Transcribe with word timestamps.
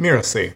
Mirasee. 0.00 0.54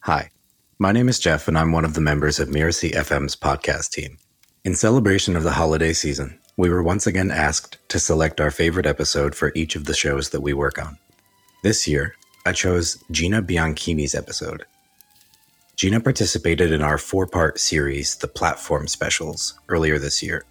Hi, 0.00 0.30
my 0.78 0.92
name 0.92 1.10
is 1.10 1.18
Jeff, 1.18 1.46
and 1.46 1.58
I'm 1.58 1.72
one 1.72 1.84
of 1.84 1.92
the 1.92 2.00
members 2.00 2.40
of 2.40 2.48
Mirasee 2.48 2.94
FM's 2.94 3.36
podcast 3.36 3.90
team. 3.90 4.16
In 4.64 4.74
celebration 4.74 5.36
of 5.36 5.42
the 5.42 5.52
holiday 5.52 5.92
season, 5.92 6.40
we 6.56 6.70
were 6.70 6.82
once 6.82 7.06
again 7.06 7.30
asked 7.30 7.76
to 7.90 7.98
select 7.98 8.40
our 8.40 8.50
favorite 8.50 8.86
episode 8.86 9.34
for 9.34 9.52
each 9.54 9.76
of 9.76 9.84
the 9.84 9.92
shows 9.92 10.30
that 10.30 10.40
we 10.40 10.54
work 10.54 10.82
on. 10.82 10.96
This 11.62 11.86
year, 11.86 12.14
I 12.46 12.52
chose 12.52 13.04
Gina 13.10 13.42
Bianchini's 13.42 14.14
episode. 14.14 14.64
Gina 15.76 16.00
participated 16.00 16.72
in 16.72 16.80
our 16.80 16.96
four 16.96 17.26
part 17.26 17.60
series, 17.60 18.16
The 18.16 18.26
Platform 18.26 18.88
Specials, 18.88 19.60
earlier 19.68 19.98
this 19.98 20.22
year. 20.22 20.46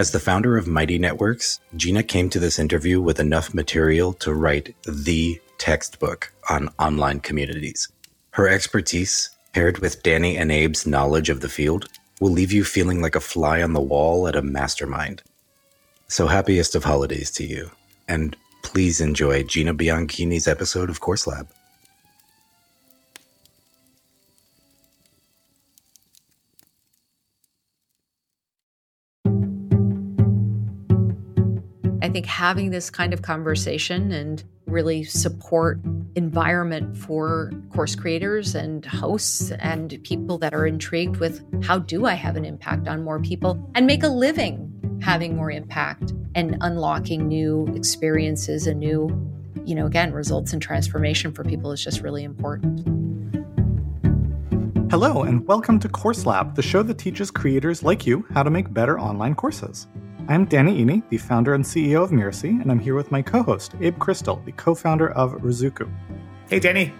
As 0.00 0.12
the 0.12 0.18
founder 0.18 0.56
of 0.56 0.66
Mighty 0.66 0.98
Networks, 0.98 1.60
Gina 1.76 2.02
came 2.02 2.30
to 2.30 2.38
this 2.38 2.58
interview 2.58 3.02
with 3.02 3.20
enough 3.20 3.52
material 3.52 4.14
to 4.14 4.32
write 4.32 4.74
the 4.84 5.38
textbook 5.58 6.32
on 6.48 6.70
online 6.78 7.20
communities. 7.20 7.86
Her 8.30 8.48
expertise, 8.48 9.28
paired 9.52 9.80
with 9.80 10.02
Danny 10.02 10.38
and 10.38 10.50
Abe's 10.50 10.86
knowledge 10.86 11.28
of 11.28 11.42
the 11.42 11.50
field, 11.50 11.86
will 12.18 12.30
leave 12.30 12.50
you 12.50 12.64
feeling 12.64 13.02
like 13.02 13.14
a 13.14 13.20
fly 13.20 13.60
on 13.62 13.74
the 13.74 13.80
wall 13.82 14.26
at 14.26 14.36
a 14.36 14.40
mastermind. 14.40 15.22
So 16.08 16.28
happiest 16.28 16.74
of 16.74 16.84
holidays 16.84 17.30
to 17.32 17.44
you, 17.44 17.70
and 18.08 18.34
please 18.62 19.02
enjoy 19.02 19.42
Gina 19.42 19.74
Bianchini's 19.74 20.48
episode 20.48 20.88
of 20.88 21.00
Course 21.00 21.26
Lab. 21.26 21.46
I 32.02 32.08
think 32.08 32.24
having 32.24 32.70
this 32.70 32.88
kind 32.88 33.12
of 33.12 33.20
conversation 33.20 34.10
and 34.10 34.42
really 34.64 35.04
support 35.04 35.78
environment 36.14 36.96
for 36.96 37.52
course 37.74 37.94
creators 37.94 38.54
and 38.54 38.86
hosts 38.86 39.50
and 39.50 39.98
people 40.02 40.38
that 40.38 40.54
are 40.54 40.66
intrigued 40.66 41.18
with 41.18 41.44
how 41.62 41.78
do 41.78 42.06
I 42.06 42.14
have 42.14 42.36
an 42.36 42.46
impact 42.46 42.88
on 42.88 43.04
more 43.04 43.20
people 43.20 43.70
and 43.74 43.86
make 43.86 44.02
a 44.02 44.08
living 44.08 44.66
having 45.02 45.36
more 45.36 45.50
impact 45.50 46.14
and 46.34 46.56
unlocking 46.62 47.28
new 47.28 47.66
experiences 47.74 48.66
and 48.66 48.80
new, 48.80 49.10
you 49.66 49.74
know, 49.74 49.84
again, 49.84 50.12
results 50.12 50.54
and 50.54 50.62
transformation 50.62 51.32
for 51.32 51.44
people 51.44 51.70
is 51.70 51.84
just 51.84 52.00
really 52.00 52.24
important. 52.24 52.80
Hello, 54.90 55.22
and 55.22 55.46
welcome 55.46 55.78
to 55.78 55.88
Course 55.88 56.24
Lab, 56.24 56.54
the 56.54 56.62
show 56.62 56.82
that 56.82 56.96
teaches 56.96 57.30
creators 57.30 57.82
like 57.82 58.06
you 58.06 58.24
how 58.32 58.42
to 58.42 58.50
make 58.50 58.72
better 58.72 58.98
online 58.98 59.34
courses. 59.34 59.86
I'm 60.30 60.44
Danny 60.44 60.84
Iny, 60.84 61.02
the 61.08 61.18
founder 61.18 61.54
and 61.54 61.64
CEO 61.64 62.04
of 62.04 62.10
Mirasee, 62.10 62.62
and 62.62 62.70
I'm 62.70 62.78
here 62.78 62.94
with 62.94 63.10
my 63.10 63.20
co 63.20 63.42
host, 63.42 63.74
Abe 63.80 63.98
Crystal, 63.98 64.40
the 64.44 64.52
co 64.52 64.76
founder 64.76 65.10
of 65.10 65.32
Ruzuku. 65.32 65.92
Hey, 66.48 66.60
Danny. 66.60 66.94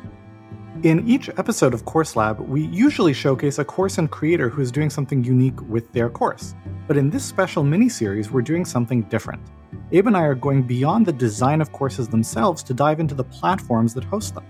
In 0.83 1.07
each 1.07 1.29
episode 1.29 1.73
of 1.73 1.85
Course 1.85 2.17
Lab, 2.17 2.41
we 2.41 2.63
usually 2.63 3.13
showcase 3.13 3.61
a 3.61 3.65
course 3.65 3.99
and 3.99 4.11
creator 4.11 4.49
who 4.49 4.61
is 4.61 4.73
doing 4.73 4.91
something 4.91 5.23
unique 5.23 5.61
with 5.69 5.93
their 5.93 6.11
course. 6.11 6.57
But 6.89 6.97
in 6.97 7.09
this 7.09 7.25
special 7.25 7.63
mini 7.63 7.89
series, 7.89 8.33
we're 8.33 8.43
doing 8.43 8.65
something 8.65 9.03
different. 9.03 9.43
Abe 9.93 10.09
and 10.09 10.17
I 10.17 10.23
are 10.23 10.35
going 10.35 10.65
beyond 10.65 11.07
the 11.07 11.13
design 11.13 11.61
of 11.61 11.71
courses 11.71 12.09
themselves 12.09 12.65
to 12.65 12.75
dive 12.75 12.99
into 12.99 13.15
the 13.15 13.23
platforms 13.23 13.95
that 13.95 14.03
host 14.03 14.35
them. 14.35 14.45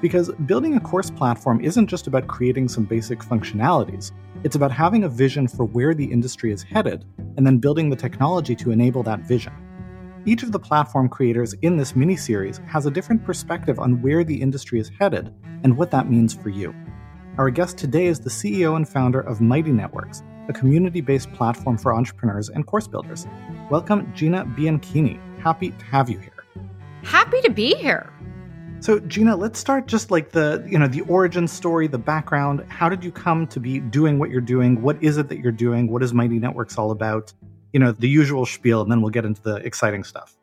Because 0.00 0.30
building 0.46 0.76
a 0.76 0.80
course 0.80 1.10
platform 1.10 1.60
isn't 1.60 1.86
just 1.86 2.06
about 2.06 2.26
creating 2.26 2.68
some 2.68 2.84
basic 2.84 3.20
functionalities, 3.20 4.12
it's 4.42 4.56
about 4.56 4.72
having 4.72 5.04
a 5.04 5.08
vision 5.08 5.48
for 5.48 5.64
where 5.64 5.94
the 5.94 6.04
industry 6.04 6.52
is 6.52 6.62
headed 6.62 7.04
and 7.36 7.46
then 7.46 7.58
building 7.58 7.88
the 7.88 7.96
technology 7.96 8.54
to 8.56 8.70
enable 8.70 9.02
that 9.04 9.20
vision. 9.20 9.52
Each 10.26 10.42
of 10.42 10.52
the 10.52 10.58
platform 10.58 11.08
creators 11.08 11.54
in 11.62 11.76
this 11.76 11.94
mini 11.94 12.16
series 12.16 12.58
has 12.66 12.86
a 12.86 12.90
different 12.90 13.24
perspective 13.24 13.78
on 13.78 14.00
where 14.02 14.24
the 14.24 14.40
industry 14.40 14.80
is 14.80 14.90
headed 14.98 15.32
and 15.62 15.76
what 15.76 15.90
that 15.90 16.10
means 16.10 16.34
for 16.34 16.48
you. 16.48 16.74
Our 17.36 17.50
guest 17.50 17.78
today 17.78 18.06
is 18.06 18.20
the 18.20 18.30
CEO 18.30 18.76
and 18.76 18.88
founder 18.88 19.20
of 19.20 19.40
Mighty 19.40 19.72
Networks, 19.72 20.22
a 20.48 20.52
community 20.52 21.00
based 21.00 21.32
platform 21.32 21.76
for 21.76 21.94
entrepreneurs 21.94 22.48
and 22.48 22.66
course 22.66 22.86
builders. 22.86 23.26
Welcome, 23.70 24.12
Gina 24.14 24.44
Bianchini. 24.44 25.18
Happy 25.40 25.70
to 25.70 25.84
have 25.86 26.08
you 26.08 26.18
here. 26.18 26.44
Happy 27.02 27.40
to 27.42 27.50
be 27.50 27.74
here. 27.74 28.10
So 28.80 28.98
Gina, 29.00 29.34
let's 29.34 29.58
start 29.58 29.86
just 29.86 30.10
like 30.10 30.30
the, 30.30 30.62
you 30.68 30.78
know, 30.78 30.86
the 30.86 31.00
origin 31.02 31.48
story, 31.48 31.86
the 31.86 31.96
background. 31.96 32.64
How 32.68 32.90
did 32.90 33.02
you 33.02 33.10
come 33.10 33.46
to 33.46 33.58
be 33.58 33.80
doing 33.80 34.18
what 34.18 34.28
you're 34.28 34.42
doing? 34.42 34.82
What 34.82 35.02
is 35.02 35.16
it 35.16 35.28
that 35.30 35.38
you're 35.38 35.52
doing? 35.52 35.90
What 35.90 36.02
is 36.02 36.12
Mighty 36.12 36.38
Networks 36.38 36.76
all 36.76 36.90
about? 36.90 37.32
You 37.72 37.80
know, 37.80 37.92
the 37.92 38.08
usual 38.08 38.44
spiel, 38.44 38.82
and 38.82 38.90
then 38.90 39.00
we'll 39.00 39.10
get 39.10 39.24
into 39.24 39.42
the 39.42 39.56
exciting 39.56 40.04
stuff. 40.04 40.36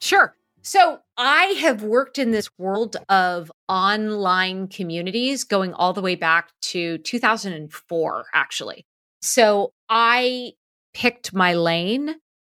Sure. 0.00 0.36
So 0.62 1.00
I 1.18 1.46
have 1.60 1.82
worked 1.82 2.18
in 2.18 2.30
this 2.30 2.48
world 2.56 2.96
of 3.08 3.52
online 3.68 4.68
communities 4.68 5.44
going 5.44 5.74
all 5.74 5.92
the 5.92 6.00
way 6.00 6.14
back 6.14 6.52
to 6.62 6.98
2004, 6.98 8.26
actually. 8.32 8.86
So 9.20 9.72
I 9.90 10.52
picked 10.94 11.34
my 11.34 11.54
lane 11.54 12.14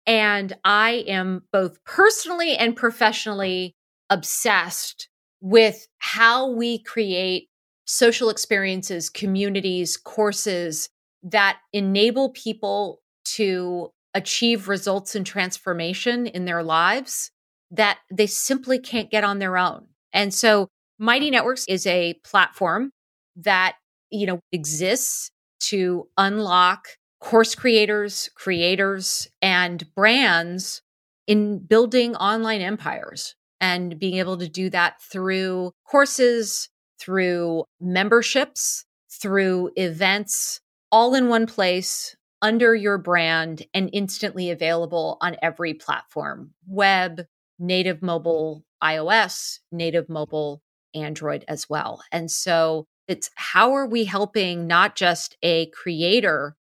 and 0.07 0.53
I 0.65 1.05
am 1.07 1.45
both 1.51 1.83
personally 1.85 2.57
and 2.57 2.77
professionally 2.77 3.75
obsessed 4.11 5.09
with 5.41 5.87
how 5.99 6.51
we 6.51 6.79
create 6.79 7.49
social 7.87 8.31
experiences, 8.31 9.11
communities, 9.11 9.97
courses 9.97 10.89
that 11.23 11.59
enable 11.73 12.31
people 12.31 13.01
to 13.25 13.91
achieve 14.15 14.69
results 14.69 15.15
and 15.15 15.27
transformation 15.27 16.27
in 16.27 16.45
their 16.45 16.63
lives 16.63 17.31
that 17.71 17.99
they 18.11 18.27
simply 18.27 18.79
can't 18.79 19.11
get 19.11 19.25
on 19.25 19.39
their 19.39 19.59
own. 19.59 19.87
And 20.13 20.33
so 20.33 20.69
Mighty 20.99 21.31
Networks 21.31 21.65
is 21.69 21.87
a 21.87 22.15
platform 22.25 22.91
that, 23.37 23.77
you 24.11 24.27
know, 24.27 24.41
exists 24.53 25.31
to 25.61 26.09
unlock 26.17 26.87
course 27.21 27.55
creators, 27.55 28.31
creators 28.37 29.29
and 29.43 29.85
brands 29.95 30.83
in 31.27 31.59
building 31.59 32.15
online 32.17 32.61
empires 32.61 33.35
and 33.61 33.99
being 33.99 34.19
able 34.19 34.37
to 34.39 34.49
do 34.49 34.71
that 34.71 35.01
through 35.01 35.73
courses, 35.87 36.69
through 37.01 37.65
memberships, 37.81 38.85
through 39.11 39.71
events, 39.77 40.61
all 40.91 41.15
in 41.15 41.29
one 41.29 41.47
place 41.47 42.17
under 42.43 42.75
your 42.75 42.99
brand 42.99 43.67
and 43.73 43.89
instantly 43.93 44.51
available 44.51 45.17
on 45.21 45.37
every 45.41 45.75
platform 45.75 46.53
web, 46.67 47.23
native 47.59 48.03
mobile, 48.03 48.65
iOS, 48.83 49.61
native 49.73 50.09
mobile, 50.09 50.61
Android 50.95 51.45
as 51.49 51.69
well. 51.69 52.03
And 52.13 52.31
so 52.31 52.87
it's 53.09 53.31
how 53.35 53.73
are 53.73 53.87
we 53.87 54.05
helping 54.05 54.67
not 54.67 54.95
just 54.95 55.37
a 55.43 55.67
creator 55.67 56.57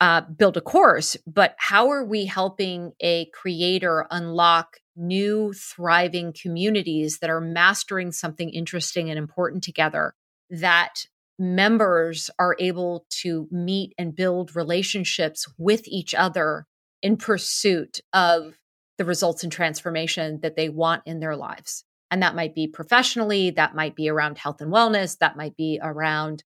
uh, 0.00 0.22
build 0.22 0.56
a 0.56 0.60
course, 0.60 1.16
but 1.26 1.54
how 1.58 1.90
are 1.90 2.04
we 2.04 2.24
helping 2.24 2.92
a 3.00 3.26
creator 3.34 4.06
unlock 4.10 4.76
new, 4.96 5.52
thriving 5.52 6.32
communities 6.32 7.18
that 7.20 7.30
are 7.30 7.40
mastering 7.40 8.12
something 8.12 8.50
interesting 8.50 9.10
and 9.10 9.18
important 9.18 9.62
together 9.62 10.14
that 10.50 11.06
members 11.38 12.30
are 12.38 12.56
able 12.58 13.06
to 13.10 13.46
meet 13.50 13.94
and 13.96 14.14
build 14.14 14.56
relationships 14.56 15.46
with 15.56 15.86
each 15.86 16.14
other 16.14 16.66
in 17.00 17.16
pursuit 17.16 18.00
of 18.12 18.58
the 18.98 19.04
results 19.04 19.44
and 19.44 19.52
transformation 19.52 20.40
that 20.42 20.56
they 20.56 20.68
want 20.68 21.02
in 21.06 21.20
their 21.20 21.36
lives. 21.36 21.84
And 22.10 22.22
that 22.22 22.34
might 22.34 22.54
be 22.54 22.66
professionally, 22.66 23.50
that 23.50 23.74
might 23.74 23.94
be 23.94 24.08
around 24.08 24.38
health 24.38 24.60
and 24.60 24.72
wellness, 24.72 25.18
that 25.18 25.36
might 25.36 25.56
be 25.56 25.78
around 25.80 26.42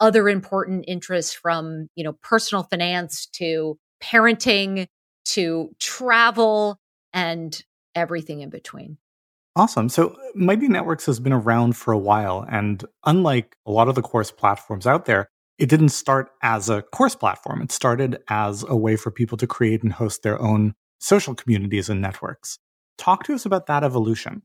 other 0.00 0.28
important 0.28 0.84
interests 0.86 1.32
from, 1.32 1.88
you 1.94 2.04
know, 2.04 2.12
personal 2.22 2.64
finance 2.64 3.26
to 3.26 3.78
parenting 4.02 4.86
to 5.24 5.70
travel 5.78 6.78
and 7.12 7.62
everything 7.94 8.40
in 8.40 8.50
between. 8.50 8.98
Awesome. 9.56 9.88
So 9.88 10.08
uh, 10.08 10.16
Mighty 10.34 10.68
Networks 10.68 11.06
has 11.06 11.18
been 11.18 11.32
around 11.32 11.76
for 11.76 11.92
a 11.92 11.98
while. 11.98 12.46
And 12.50 12.84
unlike 13.04 13.56
a 13.64 13.70
lot 13.70 13.88
of 13.88 13.94
the 13.94 14.02
course 14.02 14.30
platforms 14.30 14.86
out 14.86 15.06
there, 15.06 15.30
it 15.58 15.70
didn't 15.70 15.88
start 15.88 16.30
as 16.42 16.68
a 16.68 16.82
course 16.82 17.14
platform. 17.14 17.62
It 17.62 17.72
started 17.72 18.18
as 18.28 18.64
a 18.68 18.76
way 18.76 18.96
for 18.96 19.10
people 19.10 19.38
to 19.38 19.46
create 19.46 19.82
and 19.82 19.94
host 19.94 20.22
their 20.22 20.40
own 20.40 20.74
social 20.98 21.34
communities 21.34 21.88
and 21.88 22.02
networks. 22.02 22.58
Talk 22.98 23.24
to 23.24 23.34
us 23.34 23.46
about 23.46 23.66
that 23.66 23.82
evolution. 23.82 24.42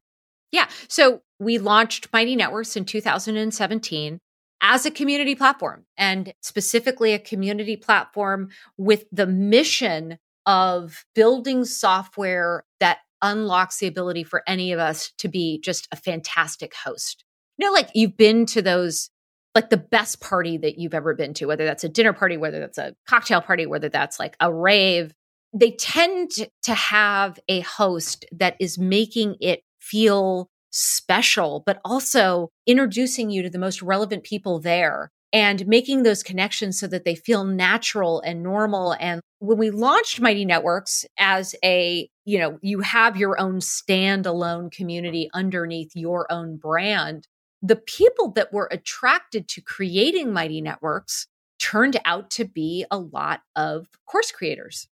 Yeah. 0.51 0.67
So 0.87 1.21
we 1.39 1.57
launched 1.57 2.07
Mighty 2.13 2.35
Networks 2.35 2.75
in 2.77 2.85
2017 2.85 4.19
as 4.61 4.85
a 4.85 4.91
community 4.91 5.35
platform 5.35 5.85
and 5.97 6.33
specifically 6.41 7.13
a 7.13 7.19
community 7.19 7.75
platform 7.75 8.49
with 8.77 9.05
the 9.11 9.27
mission 9.27 10.17
of 10.45 11.05
building 11.15 11.65
software 11.65 12.63
that 12.79 12.99
unlocks 13.21 13.79
the 13.79 13.87
ability 13.87 14.23
for 14.23 14.43
any 14.47 14.71
of 14.71 14.79
us 14.79 15.11
to 15.17 15.27
be 15.27 15.59
just 15.63 15.87
a 15.91 15.95
fantastic 15.95 16.73
host. 16.73 17.23
You 17.57 17.67
know, 17.67 17.73
like 17.73 17.89
you've 17.93 18.17
been 18.17 18.45
to 18.47 18.61
those, 18.61 19.09
like 19.53 19.69
the 19.69 19.77
best 19.77 20.21
party 20.21 20.57
that 20.57 20.77
you've 20.77 20.93
ever 20.93 21.13
been 21.13 21.33
to, 21.35 21.45
whether 21.45 21.65
that's 21.65 21.83
a 21.83 21.89
dinner 21.89 22.13
party, 22.13 22.37
whether 22.37 22.59
that's 22.59 22.77
a 22.77 22.95
cocktail 23.07 23.41
party, 23.41 23.65
whether 23.65 23.89
that's 23.89 24.19
like 24.19 24.35
a 24.39 24.51
rave, 24.51 25.13
they 25.53 25.71
tend 25.71 26.31
to 26.63 26.73
have 26.73 27.39
a 27.47 27.59
host 27.61 28.25
that 28.31 28.55
is 28.59 28.79
making 28.79 29.35
it 29.41 29.61
feel 29.79 30.49
special, 30.71 31.63
but 31.65 31.79
also 31.85 32.49
introducing 32.65 33.29
you 33.29 33.43
to 33.43 33.49
the 33.49 33.59
most 33.59 33.81
relevant 33.81 34.23
people 34.23 34.59
there 34.59 35.11
and 35.33 35.65
making 35.67 36.03
those 36.03 36.23
connections 36.23 36.79
so 36.79 36.87
that 36.87 37.05
they 37.05 37.15
feel 37.15 37.43
natural 37.45 38.21
and 38.21 38.43
normal. 38.43 38.95
And 38.99 39.21
when 39.39 39.57
we 39.57 39.69
launched 39.71 40.19
Mighty 40.19 40.43
Networks 40.43 41.05
as 41.17 41.55
a, 41.63 42.09
you 42.25 42.39
know, 42.39 42.59
you 42.61 42.81
have 42.81 43.15
your 43.15 43.39
own 43.39 43.59
standalone 43.59 44.71
community 44.71 45.29
underneath 45.33 45.91
your 45.95 46.31
own 46.31 46.57
brand, 46.57 47.27
the 47.61 47.77
people 47.77 48.31
that 48.31 48.51
were 48.51 48.67
attracted 48.71 49.47
to 49.49 49.61
creating 49.61 50.33
Mighty 50.33 50.61
Networks 50.61 51.27
turned 51.59 51.99
out 52.05 52.29
to 52.31 52.43
be 52.43 52.85
a 52.91 52.97
lot 52.97 53.41
of 53.55 53.87
course 54.05 54.31
creators 54.31 54.87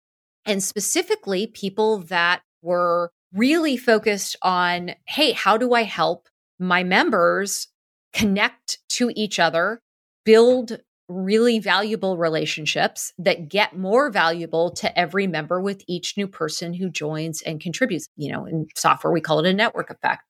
and 0.45 0.63
specifically 0.63 1.47
people 1.47 1.99
that 1.99 2.43
were 2.63 3.11
really 3.33 3.77
focused 3.77 4.37
on 4.43 4.93
hey, 5.07 5.33
how 5.33 5.57
do 5.57 5.75
I 5.75 5.83
help 5.83 6.29
my 6.59 6.83
members 6.83 7.69
connect 8.13 8.79
to 8.91 9.13
each 9.15 9.39
other, 9.39 9.81
build 10.25 10.79
really 11.09 11.59
valuable 11.59 12.19
relationships 12.19 13.13
that 13.19 13.49
get 13.49 13.79
more 13.79 14.11
valuable 14.11 14.71
to 14.71 14.99
every 14.99 15.27
member 15.27 15.61
with 15.61 15.83
each 15.89 16.17
new 16.17 16.29
person 16.29 16.75
who 16.75 16.91
joins 16.91 17.41
and 17.43 17.61
contributes. 17.61 18.09
You 18.17 18.33
know, 18.33 18.45
in 18.45 18.67
software, 18.77 19.13
we 19.13 19.21
call 19.21 19.39
it 19.39 19.47
a 19.47 19.55
network 19.55 19.91
effect. 19.91 20.23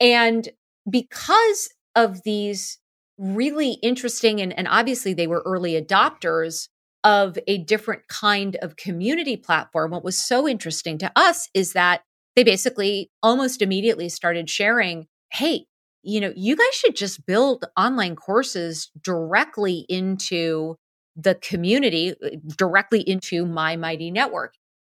And 0.00 0.48
because 0.90 1.68
of 1.94 2.22
these 2.22 2.78
really 3.18 3.72
interesting, 3.82 4.40
and, 4.40 4.56
and 4.58 4.66
obviously 4.66 5.12
they 5.12 5.26
were 5.26 5.42
early 5.44 5.80
adopters 5.80 6.68
of 7.04 7.38
a 7.46 7.58
different 7.58 8.08
kind 8.08 8.56
of 8.56 8.76
community 8.76 9.36
platform, 9.36 9.90
what 9.90 10.04
was 10.04 10.18
so 10.18 10.48
interesting 10.48 10.96
to 10.98 11.12
us 11.14 11.48
is 11.52 11.74
that 11.74 12.02
they 12.36 12.44
basically 12.44 13.10
almost 13.22 13.62
immediately 13.62 14.08
started 14.08 14.50
sharing, 14.50 15.06
hey, 15.32 15.66
you 16.02 16.20
know, 16.20 16.32
you 16.36 16.56
guys 16.56 16.74
should 16.74 16.96
just 16.96 17.24
build 17.26 17.64
online 17.76 18.16
courses 18.16 18.90
directly 19.02 19.86
into 19.88 20.76
the 21.16 21.34
community, 21.36 22.14
uh, 22.24 22.36
directly 22.56 23.00
into 23.00 23.46
my 23.46 23.76
mighty 23.76 24.10
network. 24.10 24.54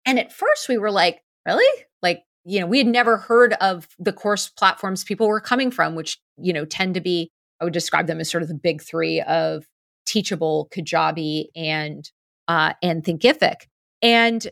And 0.06 0.20
at 0.20 0.34
first 0.34 0.70
we 0.70 0.78
were 0.78 0.92
like, 0.92 1.22
really? 1.46 1.84
Like, 2.02 2.24
you 2.46 2.60
know, 2.60 2.66
we 2.68 2.78
had 2.78 2.88
never 2.88 3.18
heard 3.18 3.54
of 3.54 3.88
the 4.00 4.14
course 4.14 4.50
platforms 4.50 5.04
people 5.04 5.28
were 5.28 5.42
coming 5.42 5.72
from, 5.72 5.96
which, 5.96 6.20
you 6.38 6.54
know, 6.54 6.66
tend 6.66 6.94
to 6.94 7.02
be, 7.02 7.32
I 7.60 7.66
would 7.66 7.74
describe 7.74 8.08
them 8.08 8.20
as 8.20 8.30
sort 8.30 8.44
of 8.44 8.50
the 8.50 8.56
big 8.56 8.82
three 8.82 9.22
of 9.22 9.66
Teachable, 10.06 10.70
Kajabi, 10.72 11.48
and 11.56 12.10
uh, 12.48 12.74
and 12.84 13.04
Thinkific. 13.04 13.68
And 14.02 14.48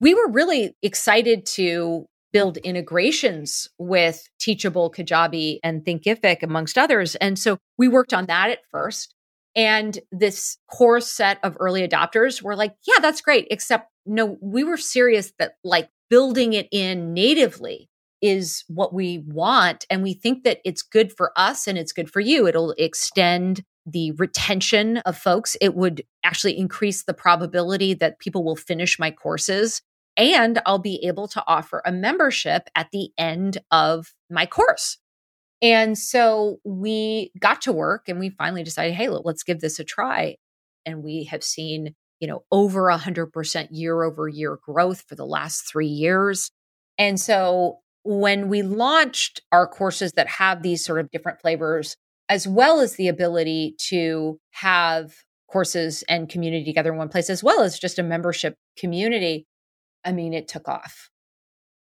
we 0.00 0.14
were 0.14 0.28
really 0.30 0.76
excited 0.82 1.46
to 1.46 2.06
build 2.32 2.56
integrations 2.58 3.68
with 3.78 4.28
Teachable, 4.38 4.90
Kajabi, 4.90 5.58
and 5.62 5.84
Thinkific, 5.84 6.42
amongst 6.42 6.78
others. 6.78 7.14
And 7.16 7.38
so 7.38 7.58
we 7.76 7.88
worked 7.88 8.12
on 8.12 8.26
that 8.26 8.50
at 8.50 8.60
first. 8.70 9.14
And 9.56 9.98
this 10.12 10.58
core 10.70 11.00
set 11.00 11.38
of 11.42 11.56
early 11.58 11.86
adopters 11.86 12.42
were 12.42 12.54
like, 12.54 12.74
yeah, 12.86 13.00
that's 13.00 13.20
great. 13.20 13.48
Except, 13.50 13.90
no, 14.06 14.36
we 14.40 14.62
were 14.62 14.76
serious 14.76 15.32
that 15.38 15.54
like 15.64 15.88
building 16.10 16.52
it 16.52 16.68
in 16.70 17.12
natively 17.12 17.88
is 18.20 18.64
what 18.68 18.92
we 18.92 19.18
want. 19.26 19.86
And 19.90 20.02
we 20.02 20.14
think 20.14 20.44
that 20.44 20.58
it's 20.64 20.82
good 20.82 21.12
for 21.12 21.32
us 21.36 21.66
and 21.66 21.78
it's 21.78 21.92
good 21.92 22.10
for 22.10 22.20
you. 22.20 22.46
It'll 22.46 22.72
extend 22.78 23.62
the 23.86 24.12
retention 24.12 24.98
of 24.98 25.16
folks. 25.16 25.56
It 25.60 25.74
would 25.74 26.04
actually 26.22 26.58
increase 26.58 27.04
the 27.04 27.14
probability 27.14 27.94
that 27.94 28.18
people 28.18 28.44
will 28.44 28.56
finish 28.56 28.98
my 28.98 29.10
courses 29.10 29.82
and 30.18 30.60
I'll 30.66 30.80
be 30.80 31.06
able 31.06 31.28
to 31.28 31.44
offer 31.46 31.80
a 31.86 31.92
membership 31.92 32.68
at 32.74 32.88
the 32.92 33.10
end 33.16 33.58
of 33.70 34.12
my 34.28 34.44
course. 34.44 34.98
And 35.62 35.96
so 35.96 36.58
we 36.64 37.32
got 37.38 37.62
to 37.62 37.72
work 37.72 38.08
and 38.08 38.18
we 38.18 38.30
finally 38.30 38.64
decided, 38.64 38.94
hey, 38.94 39.08
let's 39.08 39.44
give 39.44 39.60
this 39.60 39.78
a 39.78 39.84
try. 39.84 40.36
And 40.84 41.02
we 41.02 41.24
have 41.24 41.42
seen, 41.42 41.94
you 42.20 42.28
know, 42.28 42.42
over 42.52 42.82
100% 42.82 43.68
year 43.70 44.02
over 44.02 44.28
year 44.28 44.58
growth 44.62 45.04
for 45.08 45.14
the 45.14 45.26
last 45.26 45.70
three 45.70 45.86
years. 45.86 46.50
And 46.98 47.18
so 47.18 47.78
when 48.02 48.48
we 48.48 48.62
launched 48.62 49.40
our 49.52 49.66
courses 49.66 50.12
that 50.12 50.28
have 50.28 50.62
these 50.62 50.84
sort 50.84 51.00
of 51.00 51.10
different 51.10 51.40
flavors, 51.40 51.96
as 52.28 52.46
well 52.46 52.80
as 52.80 52.94
the 52.94 53.08
ability 53.08 53.74
to 53.88 54.38
have 54.52 55.14
courses 55.50 56.04
and 56.08 56.28
community 56.28 56.64
together 56.64 56.92
in 56.92 56.98
one 56.98 57.08
place, 57.08 57.30
as 57.30 57.42
well 57.42 57.62
as 57.62 57.78
just 57.78 57.98
a 57.98 58.02
membership 58.02 58.54
community, 58.78 59.46
I 60.04 60.12
mean, 60.12 60.32
it 60.34 60.48
took 60.48 60.68
off. 60.68 61.10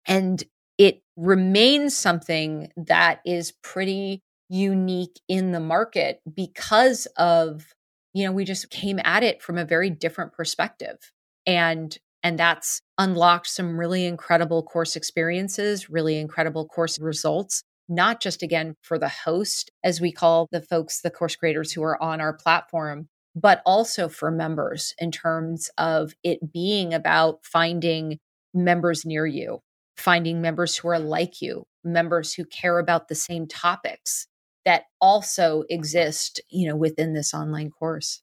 And 0.06 0.42
it 0.78 1.02
remains 1.16 1.96
something 1.96 2.70
that 2.76 3.20
is 3.24 3.52
pretty 3.62 4.22
unique 4.48 5.20
in 5.28 5.52
the 5.52 5.60
market 5.60 6.20
because 6.32 7.06
of, 7.16 7.66
you 8.12 8.24
know, 8.24 8.32
we 8.32 8.44
just 8.44 8.70
came 8.70 9.00
at 9.04 9.22
it 9.22 9.42
from 9.42 9.58
a 9.58 9.64
very 9.64 9.90
different 9.90 10.32
perspective. 10.32 11.12
And 11.46 11.96
and 12.22 12.38
that's 12.38 12.80
unlocked 12.98 13.46
some 13.46 13.78
really 13.78 14.04
incredible 14.04 14.62
course 14.62 14.96
experiences, 14.96 15.88
really 15.88 16.18
incredible 16.18 16.66
course 16.66 16.98
results, 16.98 17.62
not 17.88 18.20
just 18.20 18.42
again 18.42 18.74
for 18.82 18.98
the 18.98 19.08
host, 19.08 19.70
as 19.84 20.00
we 20.00 20.10
call 20.10 20.48
the 20.50 20.60
folks, 20.60 21.00
the 21.00 21.10
course 21.10 21.36
creators 21.36 21.72
who 21.72 21.82
are 21.84 22.02
on 22.02 22.20
our 22.20 22.32
platform, 22.32 23.08
but 23.36 23.60
also 23.66 24.08
for 24.08 24.30
members 24.30 24.94
in 24.98 25.12
terms 25.12 25.70
of 25.76 26.14
it 26.24 26.52
being 26.52 26.94
about 26.94 27.40
finding 27.44 28.18
members 28.54 29.04
near 29.04 29.26
you, 29.26 29.60
finding 29.98 30.40
members 30.40 30.76
who 30.76 30.88
are 30.88 30.98
like 30.98 31.42
you, 31.42 31.66
members 31.84 32.32
who 32.32 32.46
care 32.46 32.78
about 32.78 33.08
the 33.08 33.14
same 33.14 33.46
topics 33.46 34.26
that 34.64 34.84
also 35.00 35.64
exist, 35.68 36.40
you 36.48 36.66
know, 36.66 36.74
within 36.74 37.12
this 37.12 37.34
online 37.34 37.70
course. 37.70 38.22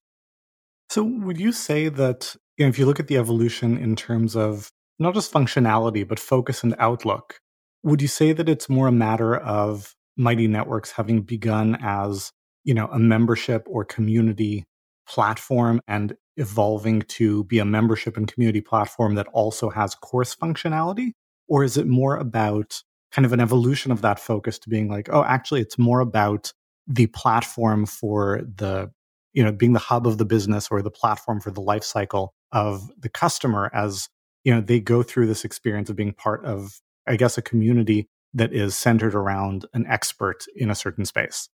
So 0.89 1.03
would 1.03 1.39
you 1.39 1.51
say 1.51 1.89
that 1.89 2.35
you 2.57 2.65
know, 2.65 2.69
if 2.69 2.79
you 2.79 2.85
look 2.85 2.99
at 2.99 3.07
the 3.07 3.17
evolution 3.17 3.77
in 3.77 3.95
terms 3.95 4.35
of 4.35 4.71
not 4.99 5.13
just 5.13 5.31
functionality 5.31 6.07
but 6.07 6.19
focus 6.19 6.63
and 6.63 6.75
outlook, 6.79 7.39
would 7.83 8.01
you 8.01 8.07
say 8.07 8.33
that 8.33 8.49
it's 8.49 8.67
more 8.67 8.87
a 8.87 8.91
matter 8.91 9.35
of 9.35 9.93
Mighty 10.17 10.47
Networks 10.47 10.91
having 10.91 11.21
begun 11.21 11.77
as, 11.81 12.31
you 12.63 12.73
know, 12.73 12.87
a 12.87 12.99
membership 12.99 13.65
or 13.69 13.85
community 13.85 14.65
platform 15.07 15.81
and 15.87 16.15
evolving 16.37 17.01
to 17.03 17.43
be 17.45 17.59
a 17.59 17.65
membership 17.65 18.17
and 18.17 18.31
community 18.31 18.61
platform 18.61 19.15
that 19.15 19.27
also 19.27 19.69
has 19.69 19.95
course 19.95 20.35
functionality? 20.35 21.11
Or 21.47 21.63
is 21.63 21.77
it 21.77 21.87
more 21.87 22.17
about 22.17 22.81
kind 23.11 23.25
of 23.25 23.33
an 23.33 23.39
evolution 23.39 23.91
of 23.91 24.01
that 24.01 24.19
focus 24.19 24.57
to 24.59 24.69
being 24.69 24.89
like, 24.89 25.09
oh, 25.11 25.23
actually, 25.23 25.61
it's 25.61 25.77
more 25.77 25.99
about 25.99 26.51
the 26.87 27.07
platform 27.07 27.85
for 27.85 28.41
the, 28.55 28.91
you 29.33 29.43
know, 29.43 29.51
being 29.51 29.73
the 29.73 29.79
hub 29.79 30.07
of 30.07 30.17
the 30.17 30.25
business 30.25 30.69
or 30.71 30.81
the 30.81 30.91
platform 30.91 31.39
for 31.39 31.51
the 31.51 31.61
life 31.61 31.83
cycle 31.83 32.33
of 32.51 32.89
the 32.99 33.09
customer 33.09 33.69
as, 33.73 34.09
you 34.43 34.53
know, 34.53 34.61
they 34.61 34.79
go 34.79 35.03
through 35.03 35.27
this 35.27 35.45
experience 35.45 35.89
of 35.89 35.95
being 35.95 36.13
part 36.13 36.43
of, 36.43 36.79
I 37.07 37.15
guess, 37.15 37.37
a 37.37 37.41
community 37.41 38.09
that 38.33 38.51
is 38.51 38.75
centered 38.75 39.13
around 39.13 39.65
an 39.73 39.85
expert 39.87 40.45
in 40.55 40.71
a 40.71 40.75
certain 40.75 41.05
space? 41.05 41.49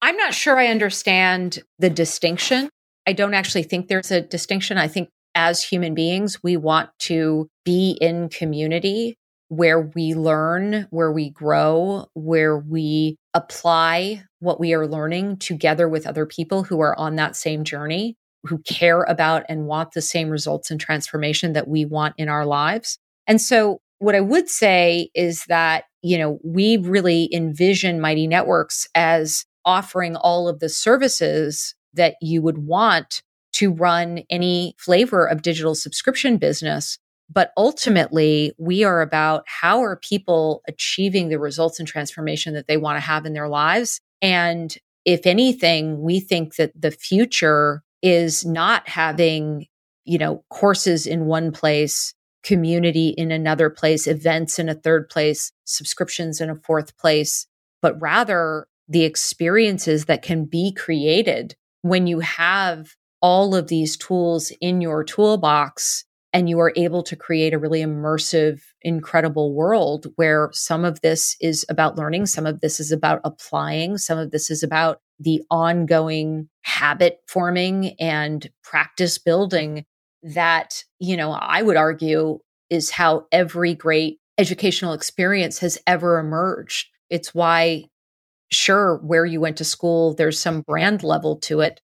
I'm 0.00 0.16
not 0.16 0.34
sure 0.34 0.58
I 0.58 0.68
understand 0.68 1.60
the 1.78 1.90
distinction. 1.90 2.70
I 3.06 3.12
don't 3.12 3.34
actually 3.34 3.64
think 3.64 3.88
there's 3.88 4.10
a 4.10 4.20
distinction. 4.20 4.78
I 4.78 4.88
think 4.88 5.08
as 5.34 5.62
human 5.62 5.94
beings, 5.94 6.42
we 6.42 6.56
want 6.56 6.90
to 7.00 7.48
be 7.64 7.98
in 8.00 8.28
community 8.28 9.16
where 9.48 9.80
we 9.80 10.14
learn, 10.14 10.86
where 10.90 11.10
we 11.10 11.30
grow, 11.30 12.06
where 12.14 12.58
we 12.58 13.16
apply 13.34 14.24
what 14.40 14.60
we 14.60 14.74
are 14.74 14.86
learning 14.86 15.38
together 15.38 15.88
with 15.88 16.06
other 16.06 16.26
people 16.26 16.62
who 16.62 16.80
are 16.80 16.98
on 16.98 17.16
that 17.16 17.34
same 17.34 17.64
journey, 17.64 18.14
who 18.44 18.58
care 18.58 19.02
about 19.04 19.44
and 19.48 19.66
want 19.66 19.92
the 19.92 20.02
same 20.02 20.28
results 20.28 20.70
and 20.70 20.80
transformation 20.80 21.54
that 21.54 21.66
we 21.66 21.84
want 21.84 22.14
in 22.18 22.28
our 22.28 22.44
lives. 22.44 22.98
And 23.26 23.40
so, 23.40 23.80
what 24.00 24.14
I 24.14 24.20
would 24.20 24.48
say 24.48 25.10
is 25.14 25.44
that, 25.48 25.84
you 26.02 26.18
know, 26.18 26.38
we 26.44 26.76
really 26.76 27.28
envision 27.32 28.00
Mighty 28.00 28.28
Networks 28.28 28.86
as 28.94 29.44
offering 29.68 30.16
all 30.16 30.48
of 30.48 30.60
the 30.60 30.70
services 30.70 31.74
that 31.92 32.14
you 32.22 32.40
would 32.40 32.58
want 32.58 33.22
to 33.52 33.72
run 33.72 34.22
any 34.30 34.74
flavor 34.78 35.26
of 35.26 35.42
digital 35.42 35.74
subscription 35.74 36.38
business. 36.38 36.98
But 37.30 37.52
ultimately, 37.58 38.52
we 38.56 38.84
are 38.84 39.02
about 39.02 39.44
how 39.46 39.82
are 39.82 39.96
people 39.96 40.62
achieving 40.66 41.28
the 41.28 41.38
results 41.38 41.78
and 41.78 41.86
transformation 41.86 42.54
that 42.54 42.66
they 42.66 42.78
want 42.78 42.96
to 42.96 43.00
have 43.00 43.26
in 43.26 43.34
their 43.34 43.48
lives. 43.48 44.00
And 44.22 44.74
if 45.04 45.26
anything, 45.26 46.00
we 46.00 46.20
think 46.20 46.56
that 46.56 46.72
the 46.80 46.90
future 46.90 47.82
is 48.00 48.46
not 48.46 48.88
having, 48.88 49.66
you 50.04 50.16
know, 50.16 50.44
courses 50.48 51.06
in 51.06 51.26
one 51.26 51.52
place, 51.52 52.14
community 52.42 53.08
in 53.08 53.30
another 53.30 53.68
place, 53.68 54.06
events 54.06 54.58
in 54.58 54.70
a 54.70 54.74
third 54.74 55.10
place, 55.10 55.52
subscriptions 55.64 56.40
in 56.40 56.48
a 56.48 56.56
fourth 56.56 56.96
place, 56.96 57.46
but 57.82 58.00
rather 58.00 58.66
the 58.88 59.04
experiences 59.04 60.06
that 60.06 60.22
can 60.22 60.44
be 60.44 60.72
created 60.72 61.54
when 61.82 62.06
you 62.06 62.20
have 62.20 62.94
all 63.20 63.54
of 63.54 63.68
these 63.68 63.96
tools 63.96 64.52
in 64.60 64.80
your 64.80 65.04
toolbox 65.04 66.04
and 66.32 66.48
you 66.48 66.58
are 66.60 66.72
able 66.76 67.02
to 67.02 67.16
create 67.16 67.54
a 67.54 67.58
really 67.58 67.80
immersive, 67.80 68.60
incredible 68.82 69.54
world 69.54 70.06
where 70.16 70.50
some 70.52 70.84
of 70.84 71.00
this 71.00 71.36
is 71.40 71.64
about 71.68 71.96
learning, 71.96 72.26
some 72.26 72.46
of 72.46 72.60
this 72.60 72.80
is 72.80 72.92
about 72.92 73.20
applying, 73.24 73.96
some 73.98 74.18
of 74.18 74.30
this 74.30 74.50
is 74.50 74.62
about 74.62 75.00
the 75.18 75.42
ongoing 75.50 76.48
habit 76.62 77.18
forming 77.26 77.94
and 77.98 78.50
practice 78.62 79.18
building 79.18 79.84
that, 80.22 80.84
you 80.98 81.16
know, 81.16 81.32
I 81.32 81.62
would 81.62 81.76
argue 81.76 82.38
is 82.70 82.90
how 82.90 83.26
every 83.32 83.74
great 83.74 84.18
educational 84.36 84.92
experience 84.92 85.58
has 85.60 85.78
ever 85.86 86.18
emerged. 86.18 86.88
It's 87.10 87.34
why, 87.34 87.86
sure, 88.50 88.96
where 88.98 89.26
you 89.26 89.40
went 89.40 89.56
to 89.58 89.64
school, 89.64 90.14
there's 90.14 90.38
some 90.38 90.62
brand 90.62 91.02
level 91.02 91.36
to 91.36 91.60
it, 91.60 91.80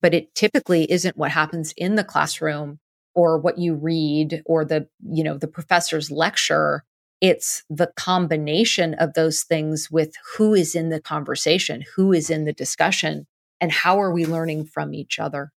but 0.00 0.14
it 0.14 0.34
typically 0.34 0.90
isn't 0.90 1.16
what 1.16 1.30
happens 1.30 1.72
in 1.76 1.94
the 1.94 2.04
classroom 2.04 2.78
or 3.14 3.38
what 3.38 3.58
you 3.58 3.74
read 3.74 4.42
or 4.44 4.64
the 4.64 4.88
you 5.08 5.24
know 5.24 5.38
the 5.38 5.48
professor's 5.48 6.10
lecture. 6.10 6.84
It's 7.20 7.64
the 7.70 7.90
combination 7.96 8.94
of 8.94 9.14
those 9.14 9.42
things 9.42 9.90
with 9.90 10.14
who 10.36 10.52
is 10.52 10.74
in 10.74 10.90
the 10.90 11.00
conversation 11.00 11.84
who 11.96 12.12
is 12.12 12.28
in 12.28 12.44
the 12.44 12.52
discussion 12.52 13.26
and 13.60 13.72
how 13.72 14.00
are 14.00 14.12
we 14.12 14.26
learning 14.26 14.66
from 14.66 14.92
each 14.92 15.18
other. 15.18 15.52